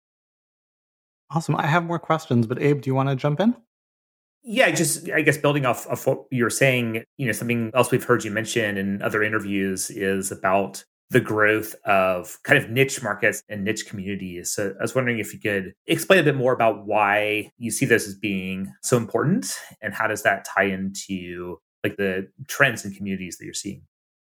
Awesome. 1.30 1.56
I 1.56 1.66
have 1.66 1.84
more 1.84 1.98
questions 1.98 2.46
but 2.46 2.62
abe 2.62 2.82
do 2.82 2.90
you 2.90 2.94
want 2.94 3.08
to 3.08 3.16
jump 3.16 3.40
in 3.40 3.56
yeah, 4.48 4.70
just 4.70 5.10
I 5.10 5.22
guess 5.22 5.36
building 5.36 5.66
off 5.66 5.88
of 5.88 6.06
what 6.06 6.24
you're 6.30 6.50
saying, 6.50 7.02
you 7.16 7.26
know, 7.26 7.32
something 7.32 7.72
else 7.74 7.90
we've 7.90 8.04
heard 8.04 8.24
you 8.24 8.30
mention 8.30 8.78
in 8.78 9.02
other 9.02 9.22
interviews 9.22 9.90
is 9.90 10.30
about 10.30 10.84
the 11.10 11.20
growth 11.20 11.74
of 11.84 12.38
kind 12.44 12.56
of 12.62 12.70
niche 12.70 13.02
markets 13.02 13.42
and 13.48 13.64
niche 13.64 13.88
communities. 13.88 14.52
So 14.52 14.72
I 14.78 14.82
was 14.82 14.94
wondering 14.94 15.18
if 15.18 15.34
you 15.34 15.40
could 15.40 15.72
explain 15.88 16.20
a 16.20 16.22
bit 16.22 16.36
more 16.36 16.52
about 16.52 16.86
why 16.86 17.50
you 17.58 17.72
see 17.72 17.86
this 17.86 18.06
as 18.06 18.14
being 18.14 18.72
so 18.82 18.96
important 18.96 19.52
and 19.82 19.92
how 19.92 20.06
does 20.06 20.22
that 20.22 20.44
tie 20.44 20.64
into 20.64 21.58
like 21.82 21.96
the 21.96 22.28
trends 22.46 22.84
and 22.84 22.96
communities 22.96 23.38
that 23.38 23.44
you're 23.44 23.54
seeing? 23.54 23.82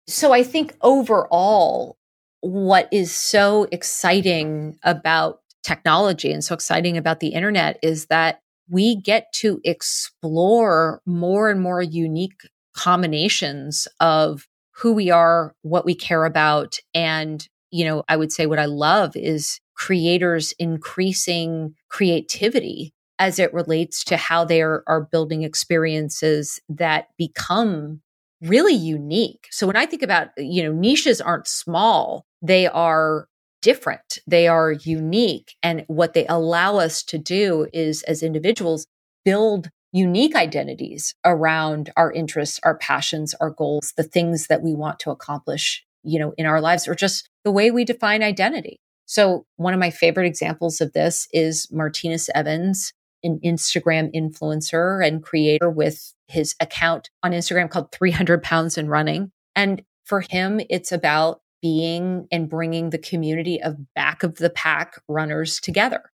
So 0.06 0.32
I 0.32 0.42
think 0.42 0.74
overall, 0.80 1.98
what 2.40 2.88
is 2.90 3.14
so 3.14 3.66
exciting 3.72 4.78
about 4.84 5.40
technology 5.62 6.32
and 6.32 6.42
so 6.42 6.54
exciting 6.54 6.96
about 6.96 7.20
the 7.20 7.28
internet 7.28 7.78
is 7.82 8.06
that 8.06 8.40
we 8.70 8.96
get 8.96 9.32
to 9.34 9.60
explore 9.64 11.00
more 11.06 11.50
and 11.50 11.60
more 11.60 11.82
unique 11.82 12.48
combinations 12.74 13.88
of 14.00 14.46
who 14.72 14.92
we 14.92 15.10
are, 15.10 15.54
what 15.62 15.84
we 15.84 15.94
care 15.94 16.24
about. 16.24 16.78
And, 16.94 17.46
you 17.70 17.84
know, 17.84 18.04
I 18.08 18.16
would 18.16 18.32
say 18.32 18.46
what 18.46 18.58
I 18.58 18.66
love 18.66 19.16
is 19.16 19.60
creators 19.74 20.52
increasing 20.58 21.74
creativity 21.88 22.92
as 23.18 23.38
it 23.38 23.52
relates 23.52 24.04
to 24.04 24.16
how 24.16 24.44
they 24.44 24.62
are, 24.62 24.84
are 24.86 25.00
building 25.00 25.42
experiences 25.42 26.60
that 26.68 27.08
become 27.16 28.00
really 28.40 28.74
unique. 28.74 29.48
So 29.50 29.66
when 29.66 29.76
I 29.76 29.86
think 29.86 30.02
about, 30.02 30.28
you 30.36 30.62
know, 30.62 30.72
niches 30.72 31.20
aren't 31.20 31.48
small, 31.48 32.24
they 32.40 32.68
are 32.68 33.26
different, 33.68 34.18
they 34.26 34.48
are 34.48 34.72
unique. 34.72 35.54
And 35.62 35.84
what 35.88 36.14
they 36.14 36.26
allow 36.26 36.78
us 36.78 37.02
to 37.02 37.18
do 37.18 37.66
is, 37.74 38.02
as 38.04 38.22
individuals, 38.22 38.86
build 39.26 39.68
unique 39.92 40.34
identities 40.34 41.14
around 41.22 41.90
our 41.94 42.10
interests, 42.10 42.58
our 42.62 42.78
passions, 42.78 43.34
our 43.42 43.50
goals, 43.50 43.92
the 43.94 44.02
things 44.02 44.46
that 44.46 44.62
we 44.62 44.74
want 44.74 44.98
to 45.00 45.10
accomplish, 45.10 45.84
you 46.02 46.18
know, 46.18 46.32
in 46.38 46.46
our 46.46 46.62
lives 46.62 46.88
or 46.88 46.94
just 46.94 47.28
the 47.44 47.50
way 47.50 47.70
we 47.70 47.84
define 47.84 48.22
identity. 48.22 48.80
So 49.04 49.44
one 49.56 49.74
of 49.74 49.80
my 49.80 49.90
favorite 49.90 50.26
examples 50.26 50.80
of 50.80 50.94
this 50.94 51.28
is 51.34 51.68
Martinus 51.70 52.30
Evans, 52.34 52.94
an 53.22 53.38
Instagram 53.44 54.10
influencer 54.14 55.06
and 55.06 55.22
creator 55.22 55.68
with 55.68 56.14
his 56.26 56.54
account 56.58 57.10
on 57.22 57.32
Instagram 57.32 57.68
called 57.68 57.92
300 57.92 58.42
pounds 58.42 58.78
and 58.78 58.88
running. 58.88 59.30
And 59.54 59.82
for 60.06 60.22
him, 60.22 60.58
it's 60.70 60.90
about 60.90 61.42
being 61.60 62.26
and 62.30 62.48
bringing 62.48 62.90
the 62.90 62.98
community 62.98 63.60
of 63.62 63.76
back 63.94 64.22
of 64.22 64.36
the 64.36 64.50
pack 64.50 65.00
runners 65.08 65.60
together. 65.60 66.10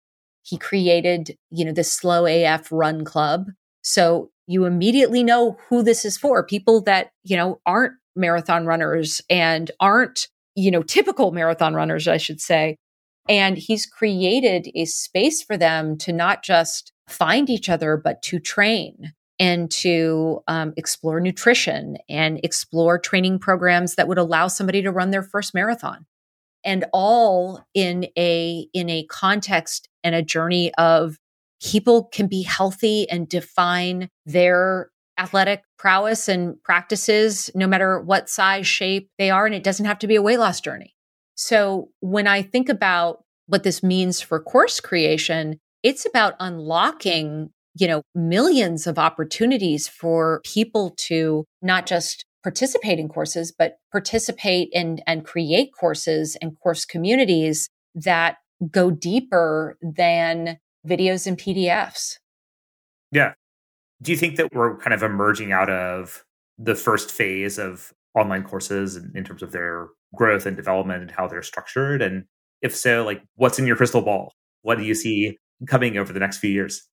He 0.42 0.56
created, 0.56 1.36
you 1.50 1.64
know, 1.64 1.72
the 1.72 1.84
slow 1.84 2.26
AF 2.26 2.70
run 2.72 3.04
club 3.04 3.46
so 3.82 4.30
you 4.46 4.64
immediately 4.64 5.22
know 5.22 5.56
who 5.68 5.82
this 5.82 6.04
is 6.04 6.16
for 6.16 6.44
people 6.44 6.82
that, 6.82 7.10
you 7.22 7.36
know, 7.36 7.60
aren't 7.66 7.94
marathon 8.16 8.66
runners 8.66 9.20
and 9.30 9.70
aren't, 9.80 10.28
you 10.54 10.70
know, 10.70 10.82
typical 10.82 11.32
marathon 11.32 11.74
runners, 11.74 12.08
I 12.08 12.16
should 12.16 12.40
say. 12.40 12.76
And 13.28 13.56
he's 13.56 13.86
created 13.86 14.68
a 14.74 14.86
space 14.86 15.42
for 15.42 15.56
them 15.56 15.96
to 15.98 16.12
not 16.12 16.42
just 16.42 16.92
find 17.08 17.48
each 17.48 17.68
other, 17.68 17.96
but 17.96 18.22
to 18.22 18.38
train 18.38 19.12
and 19.40 19.70
to 19.70 20.42
um, 20.46 20.72
explore 20.76 21.18
nutrition 21.18 21.96
and 22.08 22.38
explore 22.44 22.98
training 22.98 23.40
programs 23.40 23.96
that 23.96 24.06
would 24.06 24.18
allow 24.18 24.46
somebody 24.46 24.82
to 24.82 24.92
run 24.92 25.10
their 25.10 25.22
first 25.24 25.54
marathon 25.54 26.06
and 26.64 26.84
all 26.92 27.64
in 27.74 28.06
a 28.16 28.68
in 28.72 28.88
a 28.88 29.04
context 29.06 29.88
and 30.04 30.14
a 30.14 30.22
journey 30.22 30.72
of 30.74 31.18
people 31.62 32.04
can 32.04 32.26
be 32.26 32.42
healthy 32.42 33.08
and 33.10 33.28
define 33.28 34.08
their 34.26 34.90
athletic 35.18 35.62
prowess 35.78 36.28
and 36.28 36.62
practices 36.62 37.50
no 37.54 37.66
matter 37.66 38.00
what 38.00 38.30
size, 38.30 38.66
shape 38.66 39.10
they 39.18 39.30
are. 39.30 39.44
And 39.44 39.54
it 39.54 39.62
doesn't 39.62 39.84
have 39.84 39.98
to 39.98 40.06
be 40.06 40.16
a 40.16 40.22
weight 40.22 40.38
loss 40.38 40.60
journey. 40.60 40.94
So 41.34 41.90
when 42.00 42.26
I 42.26 42.42
think 42.42 42.68
about 42.68 43.24
what 43.46 43.62
this 43.62 43.82
means 43.82 44.20
for 44.20 44.40
course 44.40 44.80
creation, 44.80 45.58
it's 45.82 46.06
about 46.06 46.34
unlocking, 46.40 47.50
you 47.74 47.86
know, 47.86 48.02
millions 48.14 48.86
of 48.86 48.98
opportunities 48.98 49.88
for 49.88 50.40
people 50.44 50.94
to 51.08 51.44
not 51.62 51.86
just 51.86 52.24
participate 52.42 52.98
in 52.98 53.08
courses, 53.08 53.52
but 53.56 53.76
participate 53.92 54.68
in 54.72 55.00
and 55.06 55.24
create 55.24 55.70
courses 55.78 56.36
and 56.40 56.58
course 56.60 56.84
communities 56.84 57.68
that 57.94 58.36
go 58.70 58.90
deeper 58.90 59.78
than 59.82 60.58
videos 60.86 61.26
and 61.26 61.38
PDFs. 61.38 62.16
Yeah. 63.12 63.34
Do 64.02 64.12
you 64.12 64.18
think 64.18 64.36
that 64.36 64.54
we're 64.54 64.76
kind 64.78 64.94
of 64.94 65.02
emerging 65.02 65.52
out 65.52 65.68
of 65.68 66.24
the 66.58 66.74
first 66.74 67.10
phase 67.10 67.58
of 67.58 67.92
online 68.14 68.42
courses 68.42 68.96
in, 68.96 69.24
terms 69.24 69.42
of 69.42 69.52
their 69.52 69.88
growth 70.14 70.46
and 70.46 70.56
development 70.56 71.02
and 71.02 71.10
how 71.10 71.28
they're 71.28 71.42
structured? 71.42 72.00
And 72.00 72.24
if 72.62 72.74
so, 72.74 73.04
like 73.04 73.22
what's 73.36 73.58
in 73.58 73.66
your 73.66 73.76
crystal 73.76 74.02
ball? 74.02 74.32
What 74.62 74.78
do 74.78 74.84
you 74.84 74.94
see 74.94 75.38
coming 75.66 75.96
over 75.96 76.12
the 76.12 76.20
next 76.20 76.38
few 76.38 76.50
years? 76.50 76.86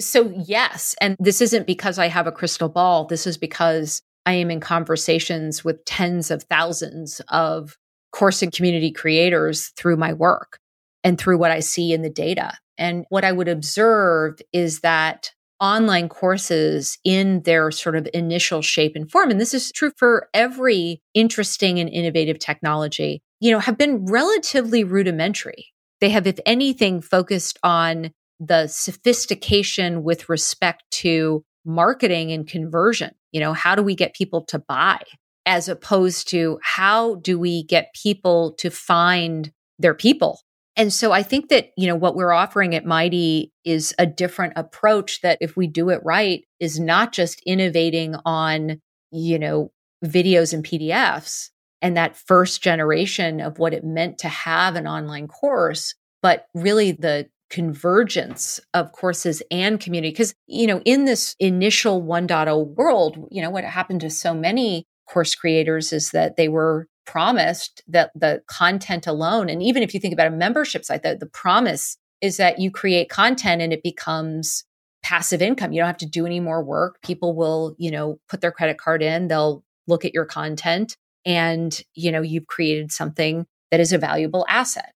So, 0.00 0.32
yes. 0.44 0.94
And 1.00 1.16
this 1.18 1.40
isn't 1.40 1.66
because 1.66 1.98
I 1.98 2.06
have 2.06 2.26
a 2.26 2.32
crystal 2.32 2.68
ball. 2.68 3.06
This 3.06 3.26
is 3.26 3.36
because 3.36 4.02
I 4.26 4.32
am 4.32 4.50
in 4.50 4.60
conversations 4.60 5.64
with 5.64 5.84
tens 5.84 6.30
of 6.30 6.42
thousands 6.44 7.20
of 7.28 7.76
course 8.12 8.42
and 8.42 8.52
community 8.52 8.90
creators 8.90 9.68
through 9.76 9.96
my 9.96 10.12
work 10.12 10.58
and 11.04 11.18
through 11.18 11.38
what 11.38 11.50
I 11.50 11.60
see 11.60 11.92
in 11.92 12.02
the 12.02 12.10
data. 12.10 12.52
And 12.76 13.04
what 13.08 13.24
I 13.24 13.32
would 13.32 13.48
observe 13.48 14.38
is 14.52 14.80
that 14.80 15.32
online 15.60 16.08
courses 16.08 16.98
in 17.04 17.42
their 17.42 17.70
sort 17.70 17.96
of 17.96 18.08
initial 18.14 18.62
shape 18.62 18.94
and 18.94 19.10
form, 19.10 19.30
and 19.30 19.40
this 19.40 19.54
is 19.54 19.72
true 19.72 19.90
for 19.96 20.28
every 20.32 21.02
interesting 21.14 21.80
and 21.80 21.88
innovative 21.88 22.38
technology, 22.38 23.20
you 23.40 23.50
know, 23.50 23.58
have 23.58 23.76
been 23.76 24.06
relatively 24.06 24.84
rudimentary. 24.84 25.66
They 26.00 26.10
have, 26.10 26.26
if 26.26 26.38
anything, 26.46 27.00
focused 27.00 27.58
on 27.64 28.12
the 28.40 28.66
sophistication 28.66 30.02
with 30.02 30.28
respect 30.28 30.84
to 30.90 31.44
marketing 31.64 32.32
and 32.32 32.46
conversion. 32.46 33.10
You 33.32 33.40
know, 33.40 33.52
how 33.52 33.74
do 33.74 33.82
we 33.82 33.94
get 33.94 34.14
people 34.14 34.44
to 34.46 34.58
buy? 34.58 35.00
As 35.44 35.68
opposed 35.68 36.28
to 36.30 36.58
how 36.62 37.16
do 37.16 37.38
we 37.38 37.64
get 37.64 37.94
people 37.94 38.54
to 38.58 38.70
find 38.70 39.52
their 39.78 39.94
people 39.94 40.40
and 40.78 40.92
so 40.92 41.10
I 41.10 41.24
think 41.24 41.48
that, 41.48 41.70
you 41.76 41.88
know, 41.88 41.96
what 41.96 42.14
we're 42.14 42.32
offering 42.32 42.76
at 42.76 42.86
Mighty 42.86 43.52
is 43.64 43.96
a 43.98 44.06
different 44.06 44.52
approach 44.54 45.22
that 45.22 45.38
if 45.40 45.56
we 45.56 45.66
do 45.66 45.88
it 45.90 46.00
right 46.04 46.44
is 46.60 46.78
not 46.78 47.12
just 47.12 47.42
innovating 47.44 48.14
on, 48.24 48.80
you 49.10 49.40
know, 49.40 49.72
videos 50.04 50.54
and 50.54 50.64
PDFs 50.64 51.48
and 51.82 51.96
that 51.96 52.16
first 52.16 52.62
generation 52.62 53.40
of 53.40 53.58
what 53.58 53.74
it 53.74 53.82
meant 53.82 54.18
to 54.18 54.28
have 54.28 54.76
an 54.76 54.86
online 54.86 55.26
course, 55.26 55.96
but 56.22 56.46
really 56.54 56.92
the 56.92 57.28
convergence 57.50 58.60
of 58.74 58.92
courses 58.92 59.42
and 59.50 59.80
community. 59.80 60.10
Because, 60.10 60.34
you 60.46 60.66
know, 60.66 60.80
in 60.84 61.04
this 61.04 61.34
initial 61.38 62.02
1.0 62.02 62.74
world, 62.74 63.28
you 63.30 63.42
know, 63.42 63.50
what 63.50 63.64
happened 63.64 64.00
to 64.02 64.10
so 64.10 64.34
many 64.34 64.84
course 65.08 65.34
creators 65.34 65.92
is 65.92 66.10
that 66.10 66.36
they 66.36 66.48
were 66.48 66.86
promised 67.06 67.82
that 67.88 68.10
the 68.14 68.42
content 68.48 69.06
alone, 69.06 69.48
and 69.48 69.62
even 69.62 69.82
if 69.82 69.94
you 69.94 70.00
think 70.00 70.12
about 70.12 70.26
a 70.26 70.30
membership 70.30 70.84
site, 70.84 71.02
the, 71.02 71.16
the 71.16 71.26
promise 71.26 71.96
is 72.20 72.36
that 72.36 72.58
you 72.58 72.70
create 72.70 73.08
content 73.08 73.62
and 73.62 73.72
it 73.72 73.82
becomes 73.82 74.64
passive 75.02 75.40
income. 75.40 75.72
You 75.72 75.80
don't 75.80 75.86
have 75.86 75.96
to 75.98 76.06
do 76.06 76.26
any 76.26 76.40
more 76.40 76.62
work. 76.62 77.00
People 77.02 77.34
will, 77.34 77.74
you 77.78 77.90
know, 77.90 78.20
put 78.28 78.42
their 78.42 78.52
credit 78.52 78.76
card 78.76 79.02
in, 79.02 79.28
they'll 79.28 79.64
look 79.86 80.04
at 80.04 80.12
your 80.12 80.26
content 80.26 80.96
and, 81.24 81.80
you 81.94 82.12
know, 82.12 82.20
you've 82.20 82.46
created 82.46 82.92
something 82.92 83.46
that 83.70 83.80
is 83.80 83.92
a 83.92 83.98
valuable 83.98 84.44
asset. 84.48 84.92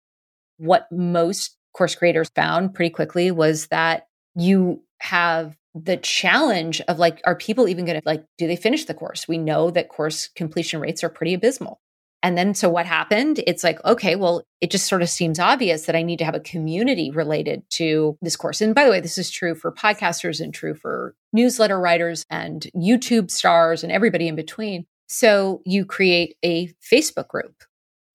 What 0.56 0.86
most 0.90 1.57
course 1.72 1.94
creators 1.94 2.30
found 2.34 2.74
pretty 2.74 2.90
quickly 2.90 3.30
was 3.30 3.66
that 3.68 4.06
you 4.34 4.82
have 5.00 5.56
the 5.74 5.96
challenge 5.96 6.80
of 6.82 6.98
like, 6.98 7.20
are 7.24 7.36
people 7.36 7.68
even 7.68 7.84
going 7.84 8.00
to 8.00 8.06
like, 8.06 8.24
do 8.36 8.46
they 8.46 8.56
finish 8.56 8.84
the 8.84 8.94
course? 8.94 9.28
We 9.28 9.38
know 9.38 9.70
that 9.70 9.88
course 9.88 10.28
completion 10.34 10.80
rates 10.80 11.04
are 11.04 11.08
pretty 11.08 11.34
abysmal. 11.34 11.80
And 12.20 12.36
then, 12.36 12.52
so 12.52 12.68
what 12.68 12.84
happened? 12.84 13.40
It's 13.46 13.62
like, 13.62 13.78
okay, 13.84 14.16
well, 14.16 14.42
it 14.60 14.72
just 14.72 14.88
sort 14.88 15.02
of 15.02 15.08
seems 15.08 15.38
obvious 15.38 15.86
that 15.86 15.94
I 15.94 16.02
need 16.02 16.18
to 16.18 16.24
have 16.24 16.34
a 16.34 16.40
community 16.40 17.12
related 17.12 17.62
to 17.74 18.18
this 18.20 18.34
course. 18.34 18.60
And 18.60 18.74
by 18.74 18.84
the 18.84 18.90
way, 18.90 19.00
this 19.00 19.18
is 19.18 19.30
true 19.30 19.54
for 19.54 19.70
podcasters 19.70 20.40
and 20.40 20.52
true 20.52 20.74
for 20.74 21.14
newsletter 21.32 21.78
writers 21.78 22.24
and 22.28 22.66
YouTube 22.74 23.30
stars 23.30 23.84
and 23.84 23.92
everybody 23.92 24.26
in 24.26 24.34
between. 24.34 24.84
So 25.08 25.62
you 25.64 25.84
create 25.84 26.34
a 26.44 26.74
Facebook 26.82 27.28
group. 27.28 27.54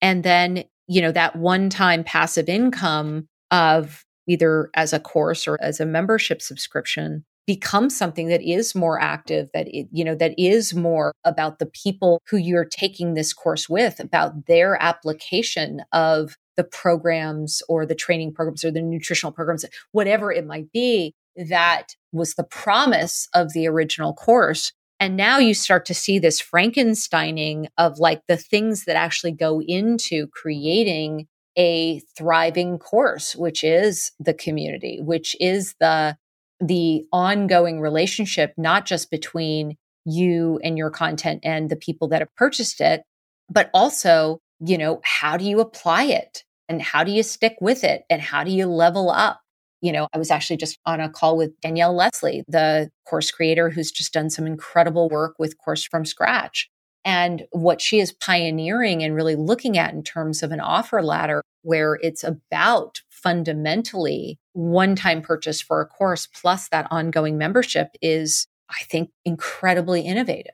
And 0.02 0.22
then, 0.22 0.64
you 0.86 1.00
know, 1.00 1.12
that 1.12 1.36
one 1.36 1.70
time 1.70 2.04
passive 2.04 2.50
income 2.50 3.26
of 3.54 4.04
either 4.26 4.70
as 4.74 4.92
a 4.92 5.00
course 5.00 5.46
or 5.46 5.56
as 5.62 5.78
a 5.78 5.86
membership 5.86 6.42
subscription 6.42 7.24
become 7.46 7.90
something 7.90 8.28
that 8.28 8.40
is 8.42 8.74
more 8.74 8.98
active 8.98 9.50
that 9.52 9.68
it, 9.68 9.86
you 9.92 10.02
know 10.02 10.14
that 10.14 10.34
is 10.38 10.74
more 10.74 11.12
about 11.24 11.58
the 11.58 11.66
people 11.66 12.20
who 12.28 12.38
you're 12.38 12.64
taking 12.64 13.14
this 13.14 13.32
course 13.34 13.68
with 13.68 14.00
about 14.00 14.46
their 14.46 14.82
application 14.82 15.82
of 15.92 16.36
the 16.56 16.64
programs 16.64 17.62
or 17.68 17.84
the 17.84 17.94
training 17.94 18.32
programs 18.32 18.64
or 18.64 18.70
the 18.70 18.80
nutritional 18.80 19.32
programs 19.32 19.64
whatever 19.92 20.32
it 20.32 20.46
might 20.46 20.72
be 20.72 21.12
that 21.36 21.94
was 22.12 22.34
the 22.34 22.44
promise 22.44 23.28
of 23.34 23.52
the 23.52 23.66
original 23.66 24.14
course. 24.14 24.72
And 25.00 25.16
now 25.16 25.38
you 25.38 25.54
start 25.54 25.84
to 25.86 25.94
see 25.94 26.18
this 26.18 26.40
frankensteining 26.40 27.66
of 27.76 27.98
like 27.98 28.22
the 28.28 28.36
things 28.36 28.84
that 28.84 28.96
actually 28.96 29.32
go 29.32 29.60
into 29.60 30.28
creating 30.28 31.26
a 31.56 32.00
thriving 32.16 32.78
course 32.78 33.36
which 33.36 33.62
is 33.62 34.12
the 34.18 34.34
community 34.34 35.00
which 35.00 35.36
is 35.40 35.74
the 35.80 36.16
the 36.60 37.04
ongoing 37.12 37.80
relationship, 37.80 38.54
not 38.56 38.86
just 38.86 39.10
between 39.10 39.76
you 40.04 40.60
and 40.62 40.76
your 40.76 40.90
content 40.90 41.40
and 41.42 41.70
the 41.70 41.76
people 41.76 42.08
that 42.08 42.20
have 42.20 42.34
purchased 42.36 42.80
it, 42.80 43.02
but 43.50 43.70
also, 43.74 44.38
you 44.60 44.78
know, 44.78 45.00
how 45.04 45.36
do 45.36 45.44
you 45.44 45.60
apply 45.60 46.04
it 46.04 46.44
and 46.68 46.80
how 46.80 47.04
do 47.04 47.12
you 47.12 47.22
stick 47.22 47.56
with 47.60 47.84
it 47.84 48.02
and 48.08 48.20
how 48.22 48.44
do 48.44 48.50
you 48.50 48.66
level 48.66 49.10
up? 49.10 49.40
You 49.80 49.92
know, 49.92 50.08
I 50.14 50.18
was 50.18 50.30
actually 50.30 50.56
just 50.56 50.78
on 50.86 51.00
a 51.00 51.10
call 51.10 51.36
with 51.36 51.58
Danielle 51.60 51.94
Leslie, 51.94 52.44
the 52.48 52.90
course 53.06 53.30
creator 53.30 53.68
who's 53.68 53.90
just 53.90 54.12
done 54.12 54.30
some 54.30 54.46
incredible 54.46 55.08
work 55.08 55.34
with 55.38 55.58
Course 55.58 55.84
from 55.84 56.06
Scratch. 56.06 56.70
And 57.04 57.46
what 57.50 57.80
she 57.80 58.00
is 58.00 58.12
pioneering 58.12 59.02
and 59.02 59.14
really 59.14 59.36
looking 59.36 59.76
at 59.76 59.92
in 59.92 60.02
terms 60.02 60.42
of 60.42 60.52
an 60.52 60.60
offer 60.60 61.02
ladder 61.02 61.42
where 61.62 61.98
it's 62.02 62.24
about 62.24 63.02
fundamentally 63.10 64.38
one 64.52 64.94
time 64.94 65.22
purchase 65.22 65.60
for 65.60 65.80
a 65.80 65.86
course 65.86 66.26
plus 66.26 66.68
that 66.68 66.86
ongoing 66.90 67.36
membership 67.36 67.88
is, 68.00 68.46
I 68.70 68.84
think, 68.84 69.10
incredibly 69.24 70.02
innovative. 70.02 70.52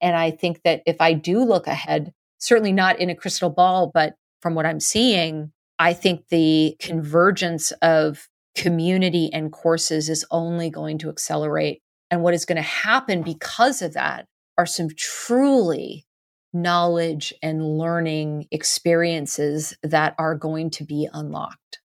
And 0.00 0.16
I 0.16 0.30
think 0.30 0.62
that 0.64 0.82
if 0.86 1.00
I 1.00 1.12
do 1.12 1.42
look 1.42 1.66
ahead, 1.66 2.12
certainly 2.38 2.72
not 2.72 3.00
in 3.00 3.10
a 3.10 3.16
crystal 3.16 3.50
ball, 3.50 3.90
but 3.92 4.14
from 4.40 4.54
what 4.54 4.66
I'm 4.66 4.80
seeing, 4.80 5.52
I 5.78 5.92
think 5.92 6.28
the 6.28 6.76
convergence 6.80 7.72
of 7.82 8.28
community 8.56 9.30
and 9.32 9.52
courses 9.52 10.08
is 10.08 10.24
only 10.30 10.70
going 10.70 10.98
to 10.98 11.08
accelerate. 11.08 11.80
And 12.10 12.22
what 12.22 12.34
is 12.34 12.44
going 12.44 12.56
to 12.56 12.62
happen 12.62 13.22
because 13.22 13.82
of 13.82 13.94
that 13.94 14.26
are 14.58 14.66
some 14.66 14.90
truly 14.96 16.04
knowledge 16.52 17.32
and 17.42 17.78
learning 17.78 18.46
experiences 18.50 19.76
that 19.82 20.14
are 20.18 20.34
going 20.34 20.70
to 20.70 20.84
be 20.84 21.08
unlocked. 21.12 21.78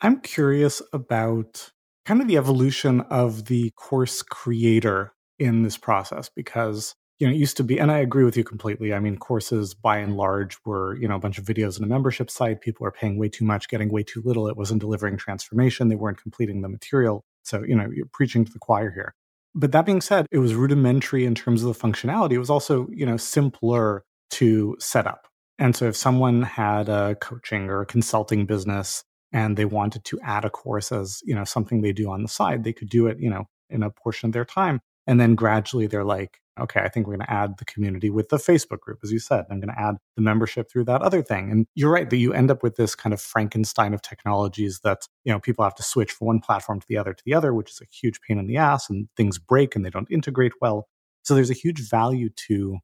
I'm 0.00 0.20
curious 0.20 0.82
about 0.92 1.70
kind 2.04 2.20
of 2.20 2.28
the 2.28 2.36
evolution 2.36 3.00
of 3.02 3.46
the 3.46 3.70
course 3.76 4.22
creator 4.22 5.12
in 5.38 5.62
this 5.62 5.76
process 5.76 6.30
because 6.34 6.94
you 7.18 7.26
know 7.26 7.32
it 7.32 7.38
used 7.38 7.56
to 7.56 7.64
be 7.64 7.78
and 7.78 7.90
i 7.90 7.98
agree 7.98 8.24
with 8.24 8.36
you 8.36 8.44
completely. 8.44 8.94
I 8.94 9.00
mean 9.00 9.16
courses 9.16 9.74
by 9.74 9.98
and 9.98 10.16
large 10.16 10.58
were 10.64 10.96
you 10.96 11.08
know 11.08 11.16
a 11.16 11.18
bunch 11.20 11.38
of 11.38 11.44
videos 11.44 11.76
and 11.76 11.84
a 11.84 11.88
membership 11.88 12.30
site. 12.30 12.60
People 12.60 12.84
were 12.84 12.92
paying 12.92 13.18
way 13.18 13.28
too 13.28 13.44
much 13.44 13.68
getting 13.68 13.90
way 13.90 14.02
too 14.02 14.22
little. 14.24 14.48
It 14.48 14.56
wasn't 14.56 14.80
delivering 14.80 15.16
transformation. 15.16 15.88
They 15.88 15.96
weren't 15.96 16.22
completing 16.22 16.62
the 16.62 16.68
material. 16.68 17.24
So 17.42 17.62
you 17.64 17.74
know 17.74 17.88
you're 17.92 18.08
preaching 18.12 18.44
to 18.44 18.52
the 18.52 18.58
choir 18.58 18.90
here 18.90 19.14
but 19.56 19.72
that 19.72 19.86
being 19.86 20.00
said 20.00 20.26
it 20.30 20.38
was 20.38 20.54
rudimentary 20.54 21.24
in 21.24 21.34
terms 21.34 21.64
of 21.64 21.74
the 21.74 21.86
functionality. 21.86 22.32
It 22.32 22.38
was 22.38 22.50
also 22.50 22.86
you 22.92 23.06
know 23.06 23.16
simpler 23.16 24.04
to 24.32 24.76
set 24.78 25.06
up. 25.06 25.26
And 25.58 25.74
so 25.74 25.86
if 25.86 25.96
someone 25.96 26.42
had 26.42 26.88
a 26.88 27.16
coaching 27.16 27.70
or 27.70 27.80
a 27.80 27.86
consulting 27.86 28.44
business 28.44 29.02
and 29.32 29.56
they 29.56 29.64
wanted 29.64 30.04
to 30.04 30.20
add 30.22 30.44
a 30.44 30.50
course 30.50 30.92
as 30.92 31.20
you 31.24 31.34
know 31.34 31.44
something 31.44 31.80
they 31.80 31.92
do 31.92 32.10
on 32.10 32.22
the 32.22 32.28
side 32.28 32.64
they 32.64 32.72
could 32.72 32.88
do 32.88 33.06
it 33.06 33.18
you 33.20 33.30
know 33.30 33.44
in 33.70 33.82
a 33.82 33.90
portion 33.90 34.28
of 34.28 34.32
their 34.32 34.44
time 34.44 34.80
and 35.06 35.20
then 35.20 35.34
gradually 35.34 35.86
they're 35.86 36.04
like 36.04 36.40
okay 36.60 36.80
i 36.80 36.88
think 36.88 37.06
we're 37.06 37.16
going 37.16 37.26
to 37.26 37.32
add 37.32 37.58
the 37.58 37.64
community 37.64 38.10
with 38.10 38.28
the 38.28 38.36
facebook 38.36 38.80
group 38.80 38.98
as 39.02 39.12
you 39.12 39.18
said 39.18 39.44
i'm 39.50 39.60
going 39.60 39.72
to 39.72 39.80
add 39.80 39.96
the 40.16 40.22
membership 40.22 40.70
through 40.70 40.84
that 40.84 41.02
other 41.02 41.22
thing. 41.22 41.50
And 41.50 41.66
you're 41.74 41.92
right 41.92 42.08
that 42.08 42.16
you 42.16 42.32
end 42.32 42.50
up 42.50 42.62
with 42.62 42.76
this 42.76 42.94
kind 42.94 43.12
of 43.12 43.20
frankenstein 43.20 43.94
of 43.94 44.02
technologies 44.02 44.80
that 44.82 45.06
you 45.24 45.32
know 45.32 45.38
people 45.38 45.62
have 45.62 45.74
to 45.76 45.82
switch 45.82 46.12
from 46.12 46.26
one 46.26 46.40
platform 46.40 46.80
to 46.80 46.86
the 46.88 46.96
other 46.96 47.12
to 47.12 47.22
the 47.24 47.34
other 47.34 47.54
which 47.54 47.70
is 47.70 47.80
a 47.80 47.86
huge 47.90 48.20
pain 48.26 48.38
in 48.38 48.46
the 48.46 48.56
ass 48.56 48.90
and 48.90 49.08
things 49.16 49.38
break 49.38 49.76
and 49.76 49.84
they 49.84 49.90
don't 49.90 50.10
integrate 50.10 50.52
well. 50.60 50.88
So 51.22 51.34
there's 51.34 51.50
a 51.50 51.54
huge 51.54 51.88
value 51.88 52.30
to 52.48 52.78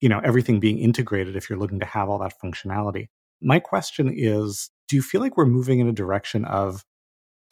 you 0.00 0.08
know 0.08 0.20
everything 0.24 0.58
being 0.58 0.78
integrated 0.78 1.36
if 1.36 1.48
you're 1.48 1.58
looking 1.58 1.80
to 1.80 1.86
have 1.86 2.08
all 2.08 2.18
that 2.18 2.34
functionality. 2.42 3.08
My 3.40 3.60
question 3.60 4.12
is 4.14 4.70
do 4.88 4.96
you 4.96 5.02
feel 5.02 5.20
like 5.20 5.36
we're 5.36 5.46
moving 5.46 5.80
in 5.80 5.88
a 5.88 5.92
direction 5.92 6.44
of 6.44 6.84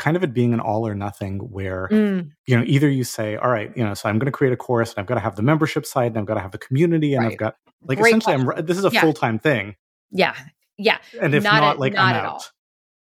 kind 0.03 0.17
of 0.17 0.25
it 0.25 0.35
being 0.35 0.53
an 0.53 0.59
all 0.59 0.85
or 0.85 0.97
nothing 0.97 1.39
where 1.39 1.89
mm. 1.93 2.29
you 2.49 2.57
know 2.57 2.65
either 2.67 2.91
you 2.91 3.05
say 3.05 3.37
all 3.37 3.49
right 3.49 3.71
you 3.77 3.85
know 3.85 3.95
so 3.95 4.09
i'm 4.09 4.19
going 4.19 4.27
to 4.27 4.33
create 4.33 4.53
a 4.53 4.57
course 4.57 4.91
and 4.91 4.99
i've 4.99 5.07
got 5.07 5.15
to 5.15 5.21
have 5.21 5.37
the 5.37 5.43
membership 5.43 5.87
side 5.87 6.09
and 6.09 6.19
i've 6.19 6.27
got 6.27 6.35
to 6.35 6.41
have 6.41 6.51
the 6.51 6.59
community 6.59 7.15
and 7.15 7.23
right. 7.23 7.33
i've 7.33 7.39
got 7.39 7.55
like 7.83 7.99
Great 7.99 8.11
essentially 8.11 8.35
question. 8.35 8.59
i'm 8.59 8.67
this 8.67 8.77
is 8.77 8.85
a 8.85 8.91
yeah. 8.91 9.01
full-time 9.01 9.39
thing 9.39 9.77
yeah 10.11 10.35
yeah 10.77 10.99
and 11.21 11.33
if 11.33 11.45
not, 11.45 11.61
not 11.61 11.79
like 11.79 11.93
not 11.93 12.17
i'm 12.17 12.17
out 12.17 12.27
all. 12.27 12.45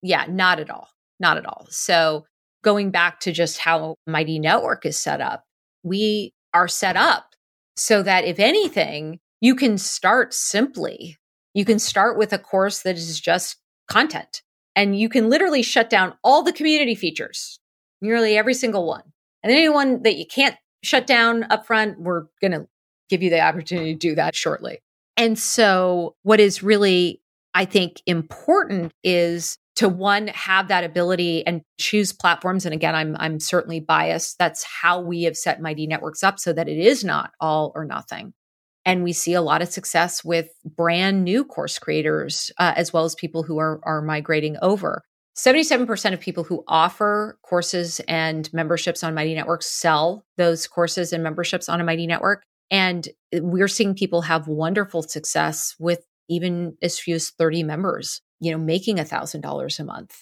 yeah 0.03 0.27
not 0.29 0.59
at 0.59 0.69
all 0.69 0.89
not 1.21 1.37
at 1.37 1.47
all 1.47 1.65
so 1.71 2.27
going 2.65 2.91
back 2.91 3.21
to 3.21 3.31
just 3.31 3.59
how 3.59 3.95
mighty 4.09 4.41
network 4.41 4.85
is 4.85 4.99
set 4.99 5.21
up 5.21 5.45
we 5.85 6.33
are 6.53 6.67
set 6.67 6.97
up 6.97 7.37
so 7.77 8.03
that 8.03 8.25
if 8.25 8.41
anything 8.41 9.21
you 9.41 9.55
can 9.55 9.79
start 9.79 10.35
simply 10.35 11.17
you 11.55 11.65
can 11.65 11.79
start 11.79 12.19
with 12.19 12.33
a 12.33 12.39
course 12.39 12.83
that 12.83 12.97
is 12.97 13.21
just 13.21 13.57
content. 13.89 14.43
And 14.77 14.99
you 14.99 15.09
can 15.09 15.29
literally 15.29 15.63
shut 15.63 15.91
down 15.91 16.15
all 16.23 16.43
the 16.43 16.53
community 16.53 16.95
features, 16.95 17.59
nearly 18.01 18.37
every 18.37 18.55
single 18.55 18.87
one. 18.87 19.03
And 19.43 19.53
anyone 19.53 20.03
that 20.03 20.17
you 20.17 20.27
can't 20.27 20.57
shut 20.83 21.07
down 21.07 21.43
upfront, 21.45 21.99
we're 21.99 22.27
going 22.41 22.53
to 22.53 22.67
give 23.09 23.23
you 23.23 23.31
the 23.31 23.41
opportunity 23.41 23.93
to 23.93 23.99
do 23.99 24.15
that 24.15 24.35
shortly. 24.35 24.79
And 25.17 25.39
so, 25.39 26.15
what 26.23 26.41
is 26.41 26.63
really, 26.63 27.21
I 27.53 27.65
think, 27.65 28.01
important 28.07 28.93
is 29.03 29.59
to 29.77 29.89
one 29.89 30.29
have 30.29 30.69
that 30.69 30.85
ability 30.85 31.47
and 31.47 31.63
choose 31.79 32.13
platforms 32.13 32.67
and 32.67 32.75
again 32.75 32.95
i'm 32.95 33.17
i'm 33.19 33.41
certainly 33.41 33.81
biased 33.81 34.37
that's 34.39 34.63
how 34.65 35.01
we 35.01 35.23
have 35.23 35.37
set 35.37 35.63
mighty 35.63 35.87
networks 35.87 36.23
up 36.23 36.39
so 36.39 36.53
that 36.53 36.69
it 36.69 36.77
is 36.77 37.03
not 37.03 37.31
all 37.41 37.73
or 37.75 37.85
nothing 37.85 38.35
and 38.91 39.05
we 39.05 39.13
see 39.13 39.35
a 39.35 39.41
lot 39.41 39.63
of 39.63 39.69
success 39.69 40.25
with 40.25 40.49
brand 40.65 41.23
new 41.23 41.45
course 41.45 41.79
creators, 41.79 42.51
uh, 42.59 42.73
as 42.75 42.93
well 42.93 43.05
as 43.05 43.15
people 43.15 43.45
who 43.45 43.59
are, 43.59 43.81
are 43.85 44.03
migrating 44.03 44.57
over. 44.63 45.03
77% 45.37 46.13
of 46.13 46.19
people 46.19 46.43
who 46.43 46.65
offer 46.67 47.39
courses 47.43 48.01
and 48.09 48.53
memberships 48.53 49.05
on 49.05 49.15
Mighty 49.15 49.37
Network 49.37 49.63
sell 49.63 50.25
those 50.37 50.67
courses 50.67 51.13
and 51.13 51.23
memberships 51.23 51.69
on 51.69 51.81
a 51.81 51.85
Mighty 51.85 52.09
Network. 52.09 52.43
And 52.69 53.09
we're 53.33 53.69
seeing 53.69 53.95
people 53.95 54.23
have 54.23 54.49
wonderful 54.49 55.03
success 55.03 55.77
with 55.79 56.05
even 56.29 56.77
as 56.83 56.99
few 56.99 57.15
as 57.15 57.31
30 57.31 57.63
members, 57.63 58.21
you 58.41 58.51
know, 58.51 58.59
making 58.59 58.97
$1,000 58.97 59.79
a 59.79 59.85
month. 59.85 60.17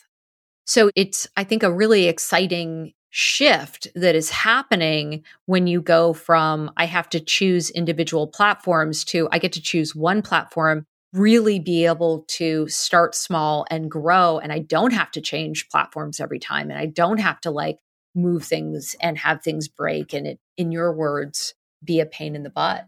So 0.66 0.90
it's, 0.94 1.26
I 1.38 1.44
think, 1.44 1.62
a 1.62 1.72
really 1.72 2.07
exciting 2.07 2.92
shift 3.10 3.88
that 3.94 4.14
is 4.14 4.30
happening 4.30 5.22
when 5.46 5.66
you 5.66 5.80
go 5.80 6.12
from 6.12 6.70
I 6.76 6.84
have 6.84 7.08
to 7.10 7.20
choose 7.20 7.70
individual 7.70 8.26
platforms 8.26 9.04
to 9.06 9.28
I 9.32 9.38
get 9.38 9.52
to 9.52 9.62
choose 9.62 9.94
one 9.94 10.22
platform, 10.22 10.84
really 11.12 11.58
be 11.58 11.86
able 11.86 12.24
to 12.28 12.68
start 12.68 13.14
small 13.14 13.66
and 13.70 13.90
grow. 13.90 14.38
And 14.38 14.52
I 14.52 14.58
don't 14.58 14.92
have 14.92 15.10
to 15.12 15.20
change 15.20 15.68
platforms 15.70 16.20
every 16.20 16.38
time. 16.38 16.70
And 16.70 16.78
I 16.78 16.86
don't 16.86 17.18
have 17.18 17.40
to 17.42 17.50
like 17.50 17.78
move 18.14 18.44
things 18.44 18.94
and 19.00 19.16
have 19.18 19.42
things 19.42 19.68
break 19.68 20.12
and 20.12 20.26
it, 20.26 20.38
in 20.56 20.72
your 20.72 20.92
words, 20.92 21.54
be 21.82 22.00
a 22.00 22.06
pain 22.06 22.34
in 22.34 22.42
the 22.42 22.50
butt. 22.50 22.86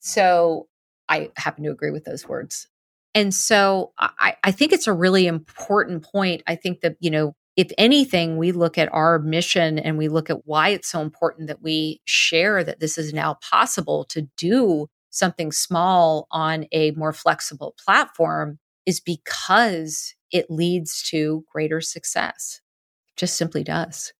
So 0.00 0.68
I 1.08 1.30
happen 1.36 1.64
to 1.64 1.70
agree 1.70 1.90
with 1.90 2.04
those 2.04 2.28
words. 2.28 2.68
And 3.14 3.34
so 3.34 3.92
I, 3.98 4.36
I 4.44 4.52
think 4.52 4.72
it's 4.72 4.86
a 4.86 4.92
really 4.92 5.26
important 5.26 6.04
point. 6.04 6.42
I 6.46 6.54
think 6.54 6.82
that, 6.82 6.96
you 7.00 7.10
know, 7.10 7.34
if 7.58 7.72
anything, 7.76 8.36
we 8.36 8.52
look 8.52 8.78
at 8.78 8.88
our 8.94 9.18
mission 9.18 9.80
and 9.80 9.98
we 9.98 10.06
look 10.06 10.30
at 10.30 10.46
why 10.46 10.68
it's 10.68 10.88
so 10.88 11.00
important 11.00 11.48
that 11.48 11.60
we 11.60 12.00
share 12.04 12.62
that 12.62 12.78
this 12.78 12.96
is 12.96 13.12
now 13.12 13.36
possible 13.42 14.04
to 14.10 14.28
do 14.36 14.86
something 15.10 15.50
small 15.50 16.28
on 16.30 16.66
a 16.70 16.92
more 16.92 17.12
flexible 17.12 17.74
platform 17.84 18.60
is 18.86 19.00
because 19.00 20.14
it 20.30 20.48
leads 20.48 21.02
to 21.02 21.44
greater 21.50 21.80
success. 21.80 22.60
It 23.08 23.18
just 23.18 23.36
simply 23.36 23.64
does. 23.64 24.12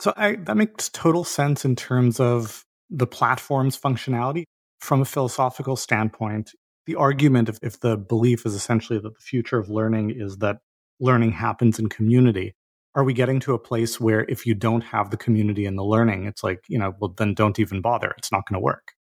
So 0.00 0.14
I, 0.16 0.36
that 0.36 0.56
makes 0.56 0.88
total 0.88 1.24
sense 1.24 1.66
in 1.66 1.76
terms 1.76 2.20
of 2.20 2.64
the 2.88 3.06
platform's 3.06 3.78
functionality. 3.78 4.44
From 4.80 5.02
a 5.02 5.04
philosophical 5.04 5.76
standpoint, 5.76 6.52
the 6.86 6.94
argument, 6.94 7.50
if, 7.50 7.58
if 7.62 7.80
the 7.80 7.98
belief 7.98 8.46
is 8.46 8.54
essentially 8.54 8.98
that 8.98 9.12
the 9.12 9.20
future 9.20 9.58
of 9.58 9.68
learning 9.68 10.14
is 10.16 10.38
that 10.38 10.60
learning 11.00 11.32
happens 11.32 11.78
in 11.78 11.88
community, 11.88 12.54
are 12.94 13.04
we 13.04 13.12
getting 13.12 13.40
to 13.40 13.54
a 13.54 13.58
place 13.58 14.00
where 14.00 14.26
if 14.28 14.46
you 14.46 14.54
don't 14.54 14.82
have 14.82 15.10
the 15.10 15.16
community 15.16 15.64
and 15.66 15.78
the 15.78 15.84
learning, 15.84 16.26
it's 16.26 16.42
like, 16.42 16.64
you 16.68 16.78
know, 16.78 16.94
well, 17.00 17.14
then 17.16 17.34
don't 17.34 17.58
even 17.58 17.80
bother. 17.80 18.14
It's 18.18 18.32
not 18.32 18.48
going 18.48 18.60
to 18.60 18.64
work. 18.64 18.92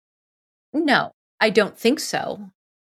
No, 0.72 1.12
I 1.40 1.50
don't 1.50 1.78
think 1.78 2.00
so. 2.00 2.50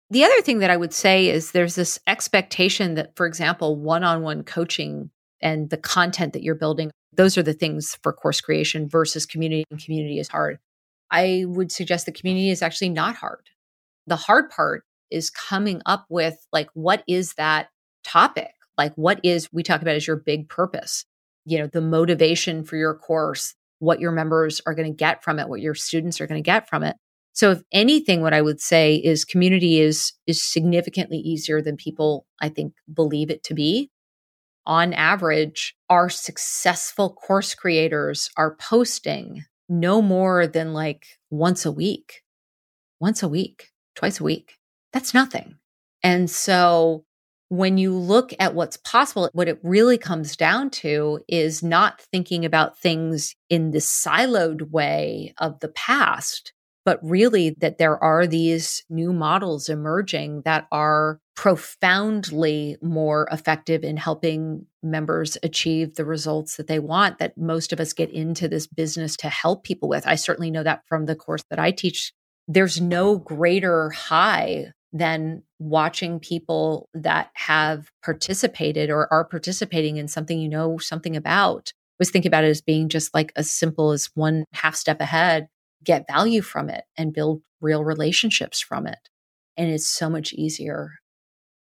The 0.09 0.23
other 0.23 0.41
thing 0.41 0.59
that 0.59 0.69
I 0.69 0.77
would 0.77 0.93
say 0.93 1.29
is 1.29 1.51
there's 1.51 1.75
this 1.75 1.99
expectation 2.05 2.93
that, 2.95 3.15
for 3.15 3.25
example, 3.25 3.75
one 3.75 4.03
on 4.03 4.21
one 4.21 4.43
coaching 4.43 5.09
and 5.41 5.69
the 5.69 5.77
content 5.77 6.33
that 6.33 6.43
you're 6.43 6.53
building, 6.53 6.91
those 7.11 7.37
are 7.37 7.43
the 7.43 7.53
things 7.53 7.97
for 8.03 8.13
course 8.13 8.39
creation 8.39 8.87
versus 8.87 9.25
community, 9.25 9.63
and 9.71 9.83
community 9.83 10.19
is 10.19 10.27
hard. 10.27 10.59
I 11.09 11.45
would 11.47 11.71
suggest 11.71 12.05
the 12.05 12.11
community 12.11 12.49
is 12.49 12.61
actually 12.61 12.89
not 12.89 13.15
hard. 13.15 13.49
The 14.05 14.15
hard 14.15 14.49
part 14.49 14.83
is 15.09 15.29
coming 15.29 15.81
up 15.85 16.05
with 16.09 16.35
like, 16.51 16.69
what 16.73 17.03
is 17.07 17.33
that 17.35 17.69
topic? 18.03 18.51
Like, 18.77 18.93
what 18.95 19.19
is, 19.23 19.49
we 19.51 19.63
talk 19.63 19.81
about 19.81 19.95
as 19.95 20.07
your 20.07 20.15
big 20.15 20.49
purpose, 20.49 21.05
you 21.45 21.59
know, 21.59 21.67
the 21.67 21.81
motivation 21.81 22.63
for 22.63 22.75
your 22.75 22.95
course, 22.95 23.55
what 23.79 23.99
your 23.99 24.11
members 24.11 24.61
are 24.65 24.73
going 24.73 24.91
to 24.91 24.95
get 24.95 25.23
from 25.23 25.39
it, 25.39 25.49
what 25.49 25.61
your 25.61 25.75
students 25.75 26.21
are 26.21 26.27
going 26.27 26.41
to 26.41 26.45
get 26.45 26.69
from 26.69 26.83
it. 26.83 26.95
So 27.33 27.51
if 27.51 27.63
anything, 27.71 28.21
what 28.21 28.33
I 28.33 28.41
would 28.41 28.61
say 28.61 28.95
is 28.95 29.25
community 29.25 29.79
is 29.79 30.13
is 30.27 30.41
significantly 30.41 31.17
easier 31.17 31.61
than 31.61 31.77
people 31.77 32.25
I 32.39 32.49
think 32.49 32.73
believe 32.93 33.29
it 33.31 33.43
to 33.45 33.53
be. 33.53 33.89
On 34.65 34.93
average, 34.93 35.75
our 35.89 36.09
successful 36.09 37.11
course 37.11 37.53
creators 37.53 38.29
are 38.37 38.55
posting 38.55 39.43
no 39.67 40.01
more 40.01 40.47
than 40.47 40.73
like 40.73 41.05
once 41.29 41.65
a 41.65 41.71
week. 41.71 42.21
Once 42.99 43.23
a 43.23 43.27
week, 43.27 43.71
twice 43.95 44.19
a 44.19 44.23
week. 44.23 44.53
That's 44.93 45.13
nothing. 45.13 45.57
And 46.03 46.29
so 46.29 47.03
when 47.49 47.77
you 47.77 47.95
look 47.95 48.33
at 48.39 48.55
what's 48.55 48.77
possible, 48.77 49.29
what 49.33 49.47
it 49.47 49.59
really 49.63 49.97
comes 49.97 50.35
down 50.35 50.69
to 50.71 51.19
is 51.27 51.61
not 51.61 52.01
thinking 52.11 52.45
about 52.45 52.79
things 52.79 53.35
in 53.49 53.71
the 53.71 53.79
siloed 53.79 54.71
way 54.71 55.33
of 55.37 55.59
the 55.59 55.67
past, 55.69 56.53
but 56.85 56.99
really 57.03 57.51
that 57.59 57.77
there 57.77 58.01
are 58.03 58.25
these 58.25 58.83
new 58.89 59.13
models 59.13 59.69
emerging 59.69 60.41
that 60.45 60.67
are 60.71 61.19
profoundly 61.35 62.77
more 62.81 63.27
effective 63.31 63.83
in 63.83 63.97
helping 63.97 64.65
members 64.81 65.37
achieve 65.43 65.95
the 65.95 66.05
results 66.05 66.57
that 66.57 66.67
they 66.67 66.79
want 66.79 67.17
that 67.19 67.37
most 67.37 67.73
of 67.73 67.79
us 67.79 67.93
get 67.93 68.09
into 68.11 68.47
this 68.47 68.67
business 68.67 69.15
to 69.17 69.29
help 69.29 69.63
people 69.63 69.89
with. 69.89 70.05
I 70.05 70.15
certainly 70.15 70.51
know 70.51 70.63
that 70.63 70.83
from 70.87 71.05
the 71.05 71.15
course 71.15 71.43
that 71.49 71.59
I 71.59 71.71
teach. 71.71 72.13
There's 72.47 72.81
no 72.81 73.17
greater 73.17 73.89
high 73.91 74.73
than 74.93 75.41
watching 75.59 76.19
people 76.19 76.87
that 76.93 77.31
have 77.33 77.91
participated 78.03 78.91
or 78.91 79.11
are 79.11 79.25
participating 79.25 79.97
in 79.97 80.07
something 80.07 80.39
you 80.39 80.47
know 80.47 80.77
something 80.77 81.15
about. 81.15 81.73
Was 81.99 82.11
thinking 82.11 82.29
about 82.29 82.43
it 82.43 82.49
as 82.49 82.61
being 82.61 82.89
just 82.89 83.13
like 83.13 83.31
as 83.35 83.51
simple 83.51 83.91
as 83.91 84.09
one 84.13 84.45
half 84.53 84.75
step 84.75 85.01
ahead 85.01 85.47
get 85.83 86.05
value 86.07 86.41
from 86.41 86.69
it 86.69 86.83
and 86.97 87.13
build 87.13 87.41
real 87.61 87.83
relationships 87.83 88.61
from 88.61 88.87
it. 88.87 89.09
And 89.57 89.69
it's 89.69 89.87
so 89.87 90.09
much 90.09 90.33
easier. 90.33 90.91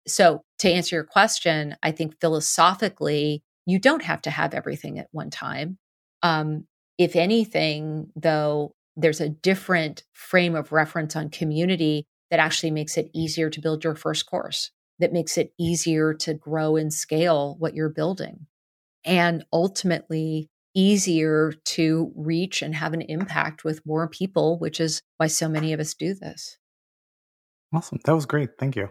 So, 0.06 0.42
to 0.58 0.70
answer 0.70 0.96
your 0.96 1.04
question, 1.04 1.76
I 1.82 1.90
think 1.92 2.20
philosophically, 2.20 3.42
you 3.66 3.78
don't 3.78 4.02
have 4.02 4.22
to 4.22 4.30
have 4.30 4.54
everything 4.54 4.98
at 4.98 5.08
one 5.12 5.30
time. 5.30 5.78
Um, 6.22 6.66
if 6.98 7.16
anything, 7.16 8.10
though, 8.16 8.74
there's 8.96 9.20
a 9.20 9.28
different 9.28 10.04
frame 10.12 10.54
of 10.54 10.72
reference 10.72 11.16
on 11.16 11.30
community 11.30 12.06
that 12.30 12.40
actually 12.40 12.70
makes 12.70 12.96
it 12.96 13.10
easier 13.14 13.50
to 13.50 13.60
build 13.60 13.84
your 13.84 13.94
first 13.94 14.26
course, 14.26 14.70
that 14.98 15.12
makes 15.12 15.36
it 15.36 15.52
easier 15.58 16.14
to 16.14 16.34
grow 16.34 16.76
and 16.76 16.92
scale 16.92 17.56
what 17.58 17.74
you're 17.74 17.88
building. 17.88 18.46
And 19.04 19.44
ultimately, 19.52 20.48
easier 20.74 21.52
to 21.64 22.12
reach 22.14 22.62
and 22.62 22.74
have 22.74 22.92
an 22.92 23.02
impact 23.02 23.64
with 23.64 23.84
more 23.84 24.08
people, 24.08 24.58
which 24.58 24.80
is 24.80 25.02
why 25.16 25.26
so 25.26 25.48
many 25.48 25.72
of 25.72 25.80
us 25.80 25.94
do 25.94 26.14
this. 26.14 26.58
Awesome. 27.72 27.98
That 28.04 28.14
was 28.14 28.26
great. 28.26 28.50
Thank 28.58 28.76
you. 28.76 28.88